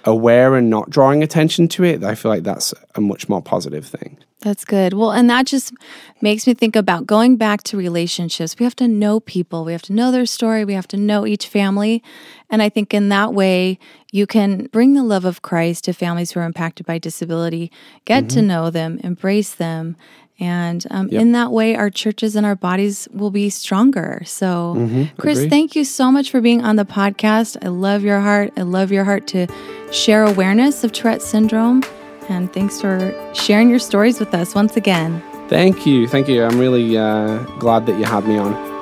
aware 0.04 0.54
and 0.56 0.70
not 0.70 0.90
drawing 0.90 1.22
attention 1.22 1.68
to 1.68 1.84
it 1.84 2.02
i 2.04 2.14
feel 2.14 2.30
like 2.30 2.42
that's 2.42 2.74
a 2.94 3.00
much 3.00 3.28
more 3.28 3.42
positive 3.42 3.86
thing 3.86 4.18
That's 4.44 4.66
good. 4.66 4.92
Well, 4.92 5.10
and 5.10 5.30
that 5.30 5.46
just 5.46 5.72
makes 6.20 6.46
me 6.46 6.52
think 6.52 6.76
about 6.76 7.06
going 7.06 7.36
back 7.36 7.62
to 7.62 7.78
relationships. 7.78 8.54
We 8.58 8.64
have 8.64 8.76
to 8.76 8.86
know 8.86 9.18
people, 9.18 9.64
we 9.64 9.72
have 9.72 9.80
to 9.82 9.94
know 9.94 10.10
their 10.12 10.26
story, 10.26 10.66
we 10.66 10.74
have 10.74 10.88
to 10.88 10.98
know 10.98 11.26
each 11.26 11.48
family. 11.48 12.02
And 12.50 12.60
I 12.60 12.68
think 12.68 12.92
in 12.92 13.08
that 13.08 13.32
way, 13.32 13.78
you 14.12 14.26
can 14.26 14.66
bring 14.66 14.92
the 14.92 15.02
love 15.02 15.24
of 15.24 15.40
Christ 15.40 15.84
to 15.84 15.94
families 15.94 16.32
who 16.32 16.40
are 16.40 16.44
impacted 16.44 16.84
by 16.84 16.98
disability, 16.98 17.72
get 18.04 18.28
to 18.28 18.40
mm-hmm. 18.40 18.48
know 18.48 18.68
them, 18.68 19.00
embrace 19.02 19.54
them, 19.54 19.96
And 20.40 20.84
um, 20.90 21.08
yep. 21.10 21.22
in 21.22 21.32
that 21.32 21.52
way, 21.52 21.76
our 21.76 21.90
churches 21.90 22.34
and 22.34 22.44
our 22.44 22.56
bodies 22.56 23.06
will 23.12 23.30
be 23.30 23.50
stronger. 23.50 24.22
So, 24.26 24.74
mm-hmm, 24.76 25.16
Chris, 25.16 25.38
agree. 25.38 25.50
thank 25.50 25.76
you 25.76 25.84
so 25.84 26.10
much 26.10 26.30
for 26.30 26.40
being 26.40 26.64
on 26.64 26.76
the 26.76 26.84
podcast. 26.84 27.56
I 27.64 27.68
love 27.68 28.02
your 28.02 28.20
heart. 28.20 28.52
I 28.56 28.62
love 28.62 28.90
your 28.90 29.04
heart 29.04 29.28
to 29.28 29.46
share 29.92 30.24
awareness 30.24 30.82
of 30.82 30.92
Tourette 30.92 31.22
syndrome. 31.22 31.84
And 32.28 32.52
thanks 32.52 32.80
for 32.80 33.14
sharing 33.34 33.70
your 33.70 33.78
stories 33.78 34.18
with 34.18 34.34
us 34.34 34.54
once 34.54 34.76
again. 34.76 35.22
Thank 35.48 35.86
you. 35.86 36.08
Thank 36.08 36.26
you. 36.26 36.42
I'm 36.42 36.58
really 36.58 36.96
uh, 36.96 37.38
glad 37.58 37.86
that 37.86 37.98
you 37.98 38.04
had 38.04 38.26
me 38.26 38.38
on. 38.38 38.74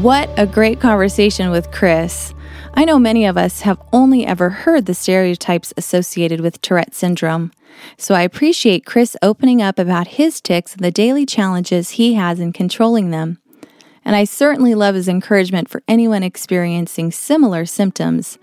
What 0.00 0.30
a 0.38 0.46
great 0.46 0.80
conversation 0.80 1.50
with 1.50 1.70
Chris. 1.70 2.32
I 2.74 2.86
know 2.86 2.98
many 2.98 3.26
of 3.26 3.36
us 3.36 3.60
have 3.60 3.80
only 3.92 4.26
ever 4.26 4.48
heard 4.48 4.86
the 4.86 4.94
stereotypes 4.94 5.74
associated 5.76 6.40
with 6.40 6.62
Tourette 6.62 6.94
syndrome, 6.94 7.52
so 7.98 8.14
I 8.14 8.22
appreciate 8.22 8.86
Chris 8.86 9.14
opening 9.20 9.60
up 9.60 9.78
about 9.78 10.06
his 10.08 10.40
tics 10.40 10.72
and 10.72 10.82
the 10.82 10.90
daily 10.90 11.26
challenges 11.26 11.90
he 11.90 12.14
has 12.14 12.40
in 12.40 12.52
controlling 12.52 13.10
them. 13.10 13.38
And 14.06 14.16
I 14.16 14.24
certainly 14.24 14.74
love 14.74 14.94
his 14.94 15.06
encouragement 15.06 15.68
for 15.68 15.82
anyone 15.86 16.22
experiencing 16.22 17.12
similar 17.12 17.66
symptoms. 17.66 18.38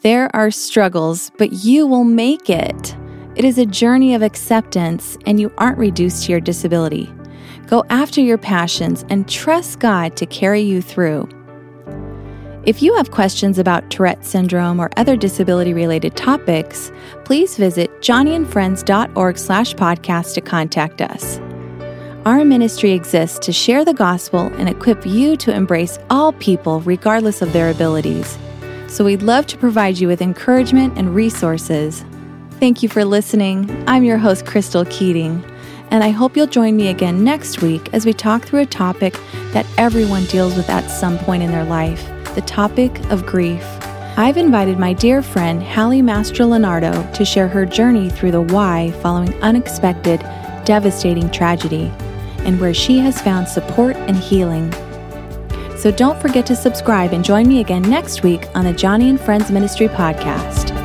There 0.00 0.34
are 0.34 0.50
struggles, 0.50 1.30
but 1.36 1.52
you 1.52 1.86
will 1.86 2.04
make 2.04 2.48
it. 2.48 2.96
It 3.36 3.44
is 3.44 3.58
a 3.58 3.66
journey 3.66 4.14
of 4.14 4.22
acceptance, 4.22 5.18
and 5.26 5.38
you 5.38 5.52
aren't 5.58 5.78
reduced 5.78 6.24
to 6.24 6.32
your 6.32 6.40
disability. 6.40 7.12
Go 7.66 7.84
after 7.90 8.22
your 8.22 8.38
passions 8.38 9.04
and 9.10 9.28
trust 9.28 9.78
God 9.78 10.16
to 10.16 10.26
carry 10.26 10.62
you 10.62 10.80
through. 10.80 11.28
If 12.68 12.82
you 12.82 12.94
have 12.96 13.12
questions 13.12 13.58
about 13.58 13.88
Tourette 13.88 14.26
syndrome 14.26 14.78
or 14.78 14.90
other 14.98 15.16
disability 15.16 15.72
related 15.72 16.14
topics, 16.18 16.92
please 17.24 17.56
visit 17.56 17.90
joniandfriends.org 18.02 19.38
slash 19.38 19.72
podcast 19.72 20.34
to 20.34 20.42
contact 20.42 21.00
us. 21.00 21.38
Our 22.26 22.44
ministry 22.44 22.92
exists 22.92 23.38
to 23.38 23.54
share 23.54 23.86
the 23.86 23.94
gospel 23.94 24.52
and 24.58 24.68
equip 24.68 25.06
you 25.06 25.34
to 25.38 25.54
embrace 25.54 25.98
all 26.10 26.34
people 26.34 26.80
regardless 26.82 27.40
of 27.40 27.54
their 27.54 27.70
abilities. 27.70 28.36
So 28.86 29.02
we'd 29.02 29.22
love 29.22 29.46
to 29.46 29.56
provide 29.56 29.96
you 29.96 30.06
with 30.06 30.20
encouragement 30.20 30.98
and 30.98 31.14
resources. 31.14 32.04
Thank 32.60 32.82
you 32.82 32.90
for 32.90 33.02
listening. 33.02 33.82
I'm 33.88 34.04
your 34.04 34.18
host, 34.18 34.44
Crystal 34.44 34.84
Keating, 34.90 35.42
and 35.90 36.04
I 36.04 36.10
hope 36.10 36.36
you'll 36.36 36.46
join 36.46 36.76
me 36.76 36.88
again 36.88 37.24
next 37.24 37.62
week 37.62 37.88
as 37.94 38.04
we 38.04 38.12
talk 38.12 38.42
through 38.42 38.60
a 38.60 38.66
topic 38.66 39.18
that 39.54 39.64
everyone 39.78 40.26
deals 40.26 40.54
with 40.54 40.68
at 40.68 40.86
some 40.90 41.16
point 41.20 41.42
in 41.42 41.50
their 41.50 41.64
life 41.64 42.10
the 42.34 42.42
topic 42.42 42.98
of 43.10 43.26
grief. 43.26 43.64
I've 44.16 44.36
invited 44.36 44.78
my 44.78 44.92
dear 44.92 45.22
friend 45.22 45.62
Hallie 45.62 46.02
Mastro 46.02 46.46
Leonardo 46.46 47.08
to 47.12 47.24
share 47.24 47.48
her 47.48 47.64
journey 47.64 48.10
through 48.10 48.32
the 48.32 48.42
why 48.42 48.90
following 49.02 49.32
unexpected, 49.42 50.20
devastating 50.64 51.30
tragedy, 51.30 51.92
and 52.38 52.60
where 52.60 52.74
she 52.74 52.98
has 52.98 53.20
found 53.20 53.48
support 53.48 53.96
and 53.96 54.16
healing. 54.16 54.72
So 55.76 55.92
don't 55.92 56.20
forget 56.20 56.44
to 56.46 56.56
subscribe 56.56 57.12
and 57.12 57.24
join 57.24 57.46
me 57.46 57.60
again 57.60 57.82
next 57.82 58.24
week 58.24 58.46
on 58.54 58.64
the 58.64 58.72
Joni 58.72 59.10
and 59.10 59.20
Friends 59.20 59.50
Ministry 59.50 59.86
podcast. 59.86 60.76